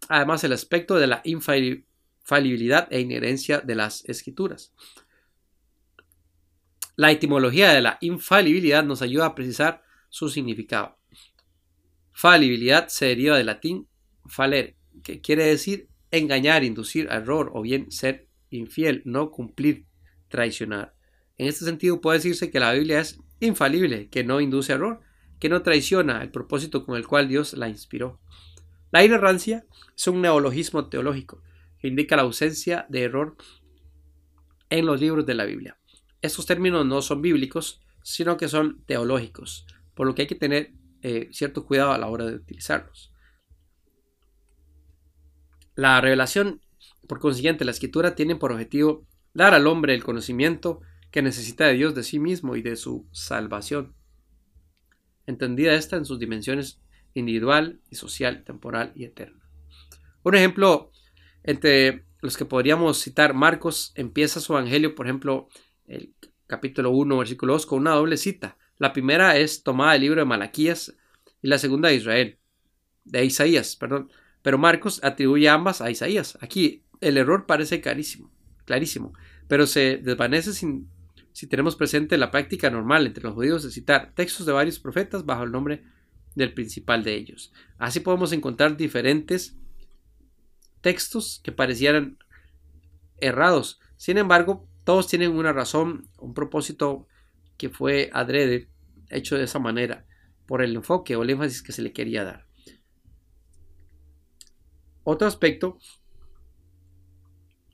además 0.10 0.44
el 0.44 0.52
aspecto 0.52 0.98
de 0.98 1.08
la 1.08 1.22
infalibilidad 1.24 2.90
e 2.92 3.00
inherencia 3.00 3.62
de 3.62 3.76
las 3.76 4.04
escrituras. 4.10 4.74
La 6.98 7.10
etimología 7.10 7.72
de 7.72 7.80
la 7.80 8.00
infalibilidad 8.02 8.84
nos 8.84 9.02
ayuda 9.02 9.28
a 9.28 9.36
precisar 9.36 9.82
su 10.10 10.28
significado. 10.28 10.98
Falibilidad 12.12 12.90
se 12.90 13.06
deriva 13.06 13.38
del 13.38 13.46
latín 13.46 13.88
faler, 14.26 14.76
que 15.04 15.22
quiere 15.22 15.46
decir 15.46 15.88
engañar, 16.12 16.64
inducir 16.64 17.10
a 17.10 17.16
error 17.16 17.52
o 17.54 17.62
bien 17.62 17.92
ser 17.92 18.28
infiel, 18.50 19.02
no 19.06 19.32
cumplir, 19.32 19.86
traicionar. 20.28 20.94
En 21.38 21.48
este 21.48 21.66
sentido 21.66 22.02
puede 22.02 22.20
decirse 22.20 22.52
que 22.52 22.60
la 22.60 22.74
Biblia 22.74 23.00
es 23.00 23.20
infalible, 23.40 24.10
que 24.10 24.24
no 24.24 24.42
induce 24.42 24.74
error, 24.74 25.02
que 25.40 25.50
no 25.50 25.64
traiciona 25.64 26.22
el 26.22 26.30
propósito 26.30 26.86
con 26.86 26.96
el 26.96 27.08
cual 27.08 27.28
Dios 27.28 27.54
la 27.54 27.68
inspiró. 27.68 28.20
La 28.92 29.04
inerrancia 29.04 29.66
es 29.96 30.08
un 30.08 30.22
neologismo 30.22 30.88
teológico 30.90 31.42
que 31.80 31.88
indica 31.88 32.16
la 32.16 32.22
ausencia 32.22 32.86
de 32.90 33.04
error 33.04 33.36
en 34.70 34.86
los 34.86 35.00
libros 35.00 35.26
de 35.26 35.34
la 35.34 35.46
Biblia. 35.46 35.80
Estos 36.22 36.46
términos 36.46 36.86
no 36.86 37.02
son 37.02 37.22
bíblicos, 37.22 37.82
sino 38.04 38.38
que 38.38 38.48
son 38.48 38.84
teológicos, 38.86 39.66
por 39.96 40.06
lo 40.06 40.14
que 40.14 40.24
hay 40.24 40.28
que 40.28 40.36
tener 40.36 40.74
eh, 41.02 41.30
cierto 41.32 41.66
cuidado 41.66 41.92
a 41.92 41.98
la 41.98 42.08
hora 42.08 42.26
de 42.26 42.36
utilizarlos. 42.36 43.11
La 45.76 46.02
revelación, 46.02 46.62
por 47.08 47.20
consiguiente, 47.20 47.66
la 47.66 47.72
escritura 47.72 48.16
tiene 48.16 48.36
por 48.36 48.52
objetivo 48.52 49.06
dar 49.34 49.54
al 49.54 49.68
hombre 49.68 49.94
el 49.94 50.04
conocimiento 50.04 50.82
que 51.12 51.22
necesita 51.22 51.68
de 51.68 51.74
Dios, 51.74 51.96
de 51.96 52.04
sí 52.04 52.20
mismo 52.20 52.56
y 52.56 52.62
de 52.62 52.76
su 52.76 53.08
salvación. 53.12 53.94
Entendida 55.26 55.74
esta 55.74 55.98
en 55.98 56.06
sus 56.06 56.20
dimensiones 56.20 56.82
individual 57.14 57.82
y 57.90 57.96
social, 57.96 58.44
temporal 58.44 58.92
y 58.96 59.06
eterna. 59.06 59.42
Un 60.24 60.36
ejemplo 60.36 60.92
entre 61.44 62.06
los 62.22 62.38
que 62.38 62.46
podríamos 62.46 63.00
citar, 63.00 63.34
Marcos 63.34 63.92
empieza 63.96 64.40
su 64.40 64.54
evangelio, 64.54 64.96
por 64.96 65.08
ejemplo, 65.08 65.48
el 65.88 66.14
capítulo 66.48 66.92
1, 66.92 67.18
versículo 67.18 67.54
2, 67.54 67.66
con 67.66 67.80
una 67.80 67.96
doble 67.96 68.18
cita. 68.18 68.58
La 68.78 68.94
primera 68.94 69.38
es 69.38 69.64
tomada 69.64 69.94
del 69.94 70.02
libro 70.02 70.22
de 70.22 70.26
Malaquías 70.26 70.96
y 71.42 71.48
la 71.48 71.58
segunda 71.58 71.90
de 71.90 71.96
Israel, 71.96 72.38
de 73.04 73.26
Isaías, 73.26 73.76
perdón. 73.76 74.12
Pero 74.42 74.58
Marcos 74.58 75.04
atribuye 75.04 75.50
ambas 75.50 75.82
a 75.82 75.92
Isaías. 75.92 76.38
Aquí 76.42 76.84
el 77.00 77.18
error 77.18 77.46
parece 77.46 77.82
clarísimo, 77.82 78.32
clarísimo, 78.66 79.14
pero 79.48 79.68
se 79.68 79.98
desvanece 79.98 80.54
si 80.54 81.48
tenemos 81.48 81.76
presente 81.76 82.18
la 82.18 82.32
práctica 82.32 82.70
normal 82.70 83.08
entre 83.08 83.24
los 83.24 83.34
judíos 83.34 83.64
de 83.64 83.72
citar 83.72 84.14
textos 84.16 84.46
de 84.46 84.54
varios 84.54 84.80
profetas 84.80 85.26
bajo 85.26 85.44
el 85.44 85.52
nombre 85.52 85.84
del 86.36 86.54
principal 86.54 87.04
de 87.04 87.16
ellos. 87.16 87.52
Así 87.78 88.00
podemos 88.00 88.32
encontrar 88.32 88.78
diferentes 88.78 89.56
textos 90.82 91.42
que 91.44 91.52
parecieran 91.52 92.18
errados. 93.18 93.80
Sin 93.98 94.18
embargo, 94.18 94.68
todos 94.84 95.08
tienen 95.08 95.32
una 95.32 95.54
razón, 95.54 96.08
un 96.18 96.34
propósito 96.34 97.08
que 97.58 97.70
fue 97.70 98.10
adrede, 98.14 98.68
hecho 99.10 99.38
de 99.38 99.44
esa 99.44 99.60
manera, 99.60 100.06
por 100.48 100.62
el 100.62 100.76
enfoque 100.76 101.16
o 101.16 101.24
el 101.24 101.30
énfasis 101.30 101.62
que 101.62 101.72
se 101.72 101.82
le 101.82 101.94
quería 101.94 102.24
dar. 102.24 102.48
Otro 105.04 105.28
aspecto 105.28 105.78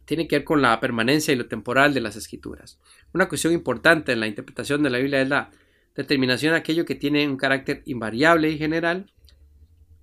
tiene 0.05 0.27
que 0.27 0.37
ver 0.37 0.45
con 0.45 0.61
la 0.61 0.79
permanencia 0.79 1.33
y 1.33 1.37
lo 1.37 1.47
temporal 1.47 1.93
de 1.93 1.99
las 1.99 2.15
escrituras. 2.15 2.79
Una 3.13 3.27
cuestión 3.27 3.53
importante 3.53 4.13
en 4.13 4.21
la 4.21 4.27
interpretación 4.27 4.81
de 4.81 4.89
la 4.89 4.99
Biblia 4.99 5.21
es 5.21 5.27
la 5.27 5.51
determinación 5.95 6.53
de 6.53 6.59
aquello 6.59 6.85
que 6.85 6.95
tiene 6.95 7.27
un 7.27 7.35
carácter 7.35 7.81
invariable 7.85 8.49
y 8.49 8.57
general 8.57 9.11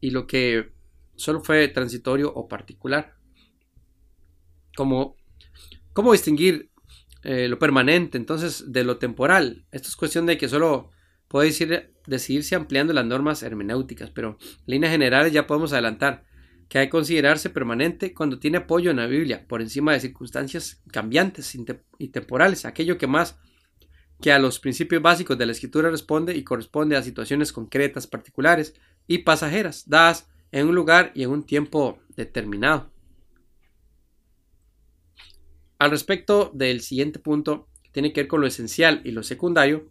y 0.01 0.11
lo 0.11 0.27
que 0.27 0.73
solo 1.17 1.41
fue 1.41 1.69
transitorio 1.69 2.33
o 2.35 2.49
particular. 2.49 3.15
Como, 4.77 5.17
¿Cómo 5.95 6.13
distinguir 6.13 6.71
eh, 7.23 7.49
lo 7.49 7.59
permanente 7.59 8.19
entonces 8.19 8.73
de 8.73 8.85
lo 8.85 8.99
temporal? 8.99 9.65
Esto 9.73 9.89
es 9.89 9.97
cuestión 9.97 10.27
de 10.27 10.37
que 10.37 10.49
solo 10.49 10.91
puede 11.29 11.47
decir, 11.47 11.95
decidirse 12.07 12.57
ampliando 12.57 12.93
las 12.93 13.07
normas 13.07 13.43
hermenéuticas, 13.43 14.11
pero 14.11 14.37
en 14.41 14.59
líneas 14.67 14.93
generales 14.93 15.33
ya 15.33 15.47
podemos 15.47 15.73
adelantar 15.73 16.25
que 16.75 16.81
hay 16.81 16.87
que 16.89 16.91
considerarse 16.91 17.51
permanente 17.51 18.13
cuando 18.13 18.41
tiene 18.41 18.57
apoyo 18.57 18.91
en 18.91 18.97
la 18.97 19.07
Biblia, 19.07 19.47
por 19.47 19.63
encima 19.63 19.93
de 19.93 20.01
circunstancias 20.01 20.83
cambiantes 20.91 21.57
y 21.99 22.09
temporales, 22.09 22.65
aquello 22.65 22.99
que 22.99 23.07
más 23.07 23.39
que 24.21 24.33
a 24.33 24.41
los 24.41 24.59
principios 24.59 25.01
básicos 25.01 25.39
de 25.39 25.47
la 25.47 25.53
escritura 25.53 25.89
responde 25.89 26.37
y 26.37 26.43
corresponde 26.43 26.97
a 26.97 27.03
situaciones 27.05 27.53
concretas, 27.53 28.09
particulares 28.09 28.75
y 29.07 29.19
pasajeras, 29.19 29.89
dadas 29.89 30.29
en 30.51 30.67
un 30.67 30.75
lugar 30.75 31.13
y 31.15 31.23
en 31.23 31.31
un 31.31 31.47
tiempo 31.47 32.01
determinado. 32.17 32.91
Al 35.79 35.93
respecto 35.93 36.51
del 36.55 36.81
siguiente 36.81 37.21
punto, 37.21 37.69
que 37.85 37.91
tiene 37.91 38.13
que 38.13 38.23
ver 38.23 38.29
con 38.29 38.41
lo 38.41 38.49
esencial 38.49 39.01
y 39.05 39.13
lo 39.13 39.23
secundario, 39.23 39.87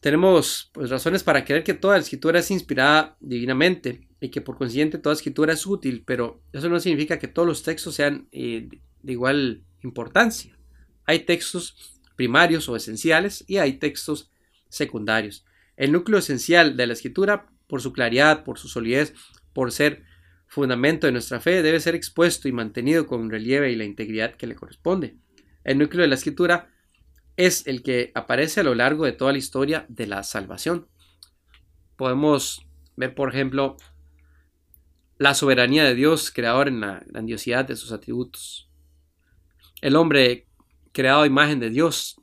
tenemos 0.00 0.70
pues, 0.72 0.88
razones 0.88 1.22
para 1.22 1.44
creer 1.44 1.62
que 1.62 1.74
toda 1.74 1.96
la 1.96 2.00
escritura 2.00 2.38
es 2.38 2.50
inspirada 2.50 3.18
divinamente 3.20 4.08
y 4.20 4.30
que 4.30 4.40
por 4.40 4.56
consiguiente 4.56 4.98
toda 4.98 5.14
escritura 5.14 5.52
es 5.52 5.66
útil, 5.66 6.02
pero 6.06 6.42
eso 6.52 6.68
no 6.68 6.80
significa 6.80 7.18
que 7.18 7.28
todos 7.28 7.46
los 7.46 7.62
textos 7.62 7.94
sean 7.94 8.28
eh, 8.32 8.68
de 9.02 9.12
igual 9.12 9.64
importancia. 9.82 10.56
Hay 11.04 11.20
textos 11.20 12.00
primarios 12.16 12.68
o 12.68 12.76
esenciales 12.76 13.44
y 13.46 13.58
hay 13.58 13.74
textos 13.74 14.30
secundarios. 14.68 15.44
El 15.76 15.92
núcleo 15.92 16.18
esencial 16.18 16.76
de 16.76 16.86
la 16.86 16.94
escritura, 16.94 17.46
por 17.66 17.82
su 17.82 17.92
claridad, 17.92 18.44
por 18.44 18.58
su 18.58 18.68
solidez, 18.68 19.14
por 19.52 19.70
ser 19.72 20.04
fundamento 20.46 21.06
de 21.06 21.12
nuestra 21.12 21.40
fe, 21.40 21.62
debe 21.62 21.80
ser 21.80 21.94
expuesto 21.94 22.48
y 22.48 22.52
mantenido 22.52 23.06
con 23.06 23.30
relieve 23.30 23.70
y 23.70 23.76
la 23.76 23.84
integridad 23.84 24.34
que 24.36 24.46
le 24.46 24.54
corresponde. 24.54 25.16
El 25.64 25.78
núcleo 25.78 26.02
de 26.02 26.08
la 26.08 26.14
escritura 26.14 26.70
es 27.36 27.66
el 27.66 27.82
que 27.82 28.12
aparece 28.14 28.60
a 28.60 28.64
lo 28.64 28.74
largo 28.74 29.04
de 29.04 29.12
toda 29.12 29.32
la 29.32 29.38
historia 29.38 29.84
de 29.88 30.06
la 30.06 30.22
salvación. 30.22 30.88
Podemos 31.96 32.66
ver, 32.96 33.14
por 33.14 33.28
ejemplo, 33.28 33.76
la 35.18 35.34
soberanía 35.34 35.84
de 35.84 35.94
Dios, 35.94 36.30
creador 36.30 36.68
en 36.68 36.80
la 36.80 37.02
grandiosidad 37.06 37.64
de 37.64 37.76
sus 37.76 37.92
atributos. 37.92 38.70
El 39.80 39.96
hombre 39.96 40.46
creado 40.92 41.22
a 41.22 41.26
imagen 41.26 41.60
de 41.60 41.70
Dios, 41.70 42.20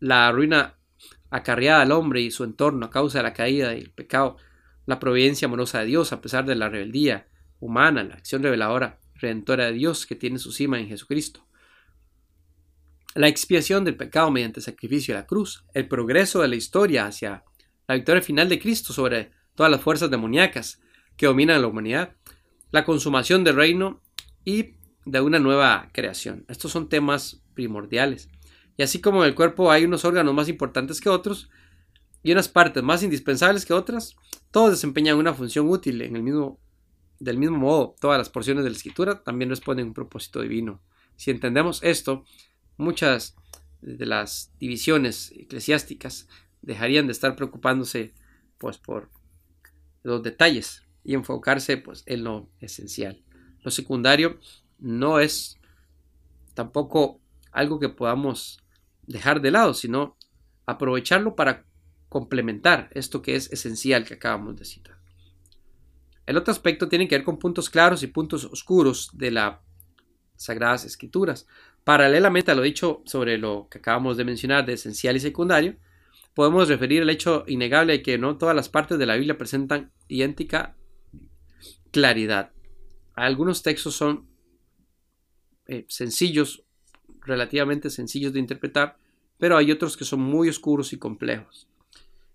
la 0.00 0.30
ruina 0.32 0.78
acarreada 1.30 1.82
al 1.82 1.92
hombre 1.92 2.20
y 2.20 2.30
su 2.30 2.44
entorno 2.44 2.86
a 2.86 2.90
causa 2.90 3.18
de 3.18 3.24
la 3.24 3.32
caída 3.32 3.74
y 3.74 3.80
el 3.80 3.90
pecado, 3.90 4.36
la 4.86 5.00
providencia 5.00 5.46
amorosa 5.46 5.80
de 5.80 5.86
Dios 5.86 6.12
a 6.12 6.20
pesar 6.20 6.44
de 6.44 6.54
la 6.54 6.68
rebeldía 6.68 7.28
humana, 7.60 8.04
la 8.04 8.14
acción 8.14 8.42
reveladora, 8.42 9.00
redentora 9.14 9.66
de 9.66 9.72
Dios 9.72 10.06
que 10.06 10.14
tiene 10.14 10.38
su 10.38 10.52
cima 10.52 10.78
en 10.78 10.88
Jesucristo. 10.88 11.46
La 13.14 13.28
expiación 13.28 13.84
del 13.84 13.96
pecado 13.96 14.30
mediante 14.30 14.60
el 14.60 14.64
sacrificio 14.64 15.14
de 15.14 15.20
la 15.20 15.26
cruz, 15.26 15.64
el 15.72 15.88
progreso 15.88 16.42
de 16.42 16.48
la 16.48 16.56
historia 16.56 17.06
hacia 17.06 17.44
la 17.86 17.94
victoria 17.94 18.22
final 18.22 18.48
de 18.48 18.58
Cristo 18.58 18.92
sobre 18.92 19.30
todas 19.54 19.70
las 19.70 19.80
fuerzas 19.80 20.10
demoníacas 20.10 20.80
que 21.16 21.26
dominan 21.26 21.62
la 21.62 21.68
humanidad, 21.68 22.16
la 22.74 22.84
consumación 22.84 23.44
del 23.44 23.54
reino 23.54 24.00
y 24.44 24.74
de 25.04 25.20
una 25.20 25.38
nueva 25.38 25.90
creación. 25.92 26.44
Estos 26.48 26.72
son 26.72 26.88
temas 26.88 27.40
primordiales. 27.54 28.28
Y 28.76 28.82
así 28.82 29.00
como 29.00 29.22
en 29.22 29.28
el 29.28 29.36
cuerpo 29.36 29.70
hay 29.70 29.84
unos 29.84 30.04
órganos 30.04 30.34
más 30.34 30.48
importantes 30.48 31.00
que 31.00 31.08
otros 31.08 31.48
y 32.24 32.32
unas 32.32 32.48
partes 32.48 32.82
más 32.82 33.04
indispensables 33.04 33.64
que 33.64 33.74
otras, 33.74 34.16
todos 34.50 34.72
desempeñan 34.72 35.18
una 35.18 35.34
función 35.34 35.68
útil 35.68 36.02
en 36.02 36.16
el 36.16 36.24
mismo, 36.24 36.58
del 37.20 37.38
mismo 37.38 37.58
modo. 37.58 37.94
Todas 38.00 38.18
las 38.18 38.28
porciones 38.28 38.64
de 38.64 38.70
la 38.70 38.76
escritura 38.76 39.22
también 39.22 39.50
responden 39.50 39.84
a 39.84 39.88
un 39.90 39.94
propósito 39.94 40.40
divino. 40.40 40.82
Si 41.14 41.30
entendemos 41.30 41.80
esto, 41.84 42.24
muchas 42.76 43.36
de 43.82 44.04
las 44.04 44.50
divisiones 44.58 45.30
eclesiásticas 45.36 46.26
dejarían 46.60 47.06
de 47.06 47.12
estar 47.12 47.36
preocupándose 47.36 48.14
pues 48.58 48.78
por 48.78 49.10
los 50.02 50.24
detalles 50.24 50.83
y 51.04 51.14
enfocarse 51.14 51.76
pues 51.76 52.02
en 52.06 52.24
lo 52.24 52.48
esencial. 52.60 53.22
Lo 53.62 53.70
secundario 53.70 54.40
no 54.78 55.20
es 55.20 55.58
tampoco 56.54 57.20
algo 57.52 57.78
que 57.78 57.88
podamos 57.88 58.58
dejar 59.06 59.40
de 59.40 59.50
lado, 59.50 59.74
sino 59.74 60.16
aprovecharlo 60.66 61.36
para 61.36 61.64
complementar 62.08 62.90
esto 62.94 63.22
que 63.22 63.36
es 63.36 63.52
esencial 63.52 64.04
que 64.04 64.14
acabamos 64.14 64.56
de 64.56 64.64
citar. 64.64 64.96
El 66.26 66.36
otro 66.38 66.52
aspecto 66.52 66.88
tiene 66.88 67.06
que 67.06 67.16
ver 67.16 67.24
con 67.24 67.38
puntos 67.38 67.68
claros 67.68 68.02
y 68.02 68.06
puntos 68.06 68.44
oscuros 68.44 69.10
de 69.12 69.30
la 69.30 69.60
sagradas 70.36 70.84
escrituras. 70.84 71.46
Paralelamente 71.84 72.50
a 72.50 72.54
lo 72.54 72.62
dicho 72.62 73.02
sobre 73.04 73.38
lo 73.38 73.68
que 73.70 73.78
acabamos 73.78 74.16
de 74.16 74.24
mencionar 74.24 74.64
de 74.64 74.72
esencial 74.72 75.16
y 75.16 75.20
secundario, 75.20 75.76
podemos 76.34 76.68
referir 76.68 77.02
el 77.02 77.10
hecho 77.10 77.44
innegable 77.46 77.94
de 77.94 78.02
que 78.02 78.18
no 78.18 78.36
todas 78.36 78.56
las 78.56 78.68
partes 78.68 78.98
de 78.98 79.06
la 79.06 79.16
Biblia 79.16 79.38
presentan 79.38 79.92
idéntica 80.08 80.76
claridad. 81.90 82.52
Algunos 83.14 83.62
textos 83.62 83.94
son 83.94 84.28
eh, 85.66 85.86
sencillos, 85.88 86.64
relativamente 87.20 87.90
sencillos 87.90 88.32
de 88.32 88.40
interpretar, 88.40 88.98
pero 89.38 89.56
hay 89.56 89.70
otros 89.70 89.96
que 89.96 90.04
son 90.04 90.20
muy 90.20 90.48
oscuros 90.48 90.92
y 90.92 90.98
complejos. 90.98 91.68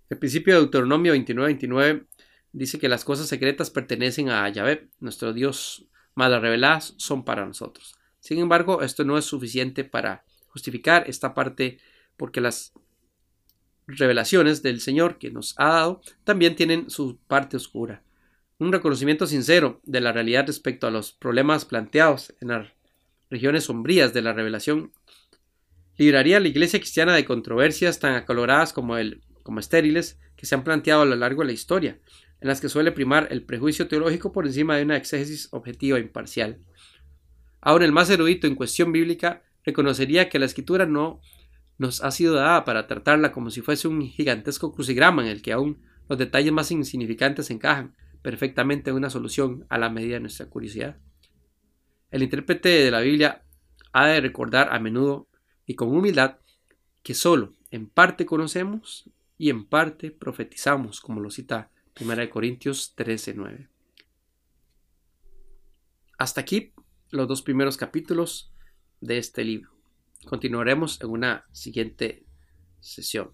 El 0.10 0.18
principio 0.18 0.56
de 0.56 0.62
Deuteronomio 0.62 1.14
29-29 1.14 2.08
dice 2.52 2.80
que 2.80 2.90
las 2.90 3.06
cosas 3.06 3.28
secretas 3.28 3.70
pertenecen 3.70 4.30
a 4.30 4.50
Yahvé, 4.50 4.90
nuestro 5.00 5.34
Dios, 5.34 5.86
más 6.16 6.32
las 6.32 6.42
reveladas 6.42 6.96
son 6.98 7.24
para 7.24 7.46
nosotros. 7.46 7.96
Sin 8.20 8.40
embargo, 8.40 8.82
esto 8.82 9.04
no 9.04 9.18
es 9.18 9.26
suficiente 9.26 9.84
para 9.84 10.26
justificar 10.48 11.04
esta 11.08 11.34
parte 11.34 11.80
porque 12.18 12.42
las 12.42 12.74
revelaciones 13.88 14.62
del 14.62 14.82
Señor 14.82 15.18
que 15.18 15.32
nos 15.32 15.54
ha 15.58 15.70
dado 15.70 16.02
también 16.24 16.56
tienen 16.56 16.90
su 16.90 17.18
parte 17.28 17.58
oscura. 17.58 18.04
Un 18.60 18.74
reconocimiento 18.74 19.26
sincero 19.26 19.80
de 19.86 20.02
la 20.02 20.12
realidad 20.12 20.46
respecto 20.46 20.86
a 20.86 20.92
los 20.92 21.14
problemas 21.14 21.64
planteados 21.64 22.36
en 22.42 22.50
las 22.50 22.68
regiones 23.30 23.64
sombrías 23.64 24.14
de 24.14 24.22
la 24.22 24.34
revelación 24.34 24.92
libraría 25.98 26.38
a 26.38 26.40
la 26.42 26.50
iglesia 26.50 26.80
cristiana 26.80 27.16
de 27.16 27.24
controversias 27.24 28.00
tan 28.00 28.16
acaloradas 28.16 28.74
como, 28.74 28.98
el, 28.98 29.24
como 29.44 29.62
estériles 29.62 30.20
que 30.36 30.46
se 30.46 30.56
han 30.56 30.66
planteado 30.66 31.04
a 31.04 31.06
lo 31.06 31.16
largo 31.16 31.42
de 31.42 31.48
la 31.48 31.54
historia, 31.54 32.00
en 32.42 32.50
las 32.50 32.60
que 32.60 32.68
suele 32.68 32.92
primar 32.92 33.30
el 33.32 33.44
prejuicio 33.44 33.88
teológico 33.88 34.34
por 34.34 34.46
encima 34.46 34.76
de 34.76 34.84
una 34.84 34.98
exégesis 34.98 35.48
objetiva 35.52 35.98
e 35.98 36.02
imparcial. 36.02 36.60
Ahora 37.62 37.86
el 37.86 37.94
más 37.94 38.10
erudito 38.10 38.46
en 38.46 38.56
cuestión 38.56 38.92
bíblica 38.92 39.42
reconocería 39.64 40.28
que 40.28 40.40
la 40.40 40.46
escritura 40.46 40.86
no 40.86 41.22
nos 41.78 42.04
ha 42.04 42.12
sido 42.12 42.34
dada 42.34 42.66
para 42.66 42.88
tratarla 42.88 43.32
como 43.32 43.52
si 43.52 43.62
fuese 43.62 43.88
un 43.88 44.02
gigantesco 44.02 44.74
crucigrama 44.74 45.22
en 45.22 45.30
el 45.30 45.42
que 45.42 45.54
aún 45.54 45.82
los 46.10 46.18
detalles 46.20 46.52
más 46.52 46.72
insignificantes 46.72 47.50
encajan 47.52 47.96
perfectamente 48.22 48.90
en 48.90 48.96
una 48.96 49.10
solución 49.10 49.66
a 49.70 49.78
la 49.78 49.90
medida 49.90 50.16
de 50.16 50.22
nuestra 50.22 50.48
curiosidad. 50.48 50.98
El 52.12 52.24
intérprete 52.24 52.70
de 52.70 52.92
la 52.92 53.02
Biblia 53.02 53.44
ha 53.94 54.08
de 54.08 54.22
recordar 54.22 54.74
a 54.74 54.80
menudo 54.80 55.28
y 55.66 55.76
con 55.76 55.96
humildad 55.96 56.38
que 57.04 57.14
solo 57.14 57.54
en 57.72 57.88
parte 57.88 58.26
conocemos 58.26 59.10
y 59.38 59.50
en 59.50 59.66
parte 59.66 60.12
profetizamos, 60.12 61.02
como 61.02 61.22
lo 61.22 61.30
cita 61.32 61.72
1 62.00 62.30
Corintios 62.30 62.94
13:9. 62.96 63.70
Hasta 66.18 66.42
aquí 66.42 66.74
los 67.12 67.28
dos 67.28 67.42
primeros 67.42 67.78
capítulos 67.78 68.52
de 69.00 69.18
este 69.18 69.44
libro. 69.44 69.72
Continuaremos 70.26 71.00
en 71.02 71.10
una 71.10 71.46
siguiente 71.52 72.26
sesión. 72.82 73.32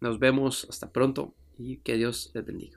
Nos 0.00 0.18
vemos 0.18 0.66
hasta 0.68 0.92
pronto 0.92 1.34
y 1.58 1.78
que 1.78 1.96
Dios 1.96 2.30
les 2.34 2.44
bendiga. 2.44 2.75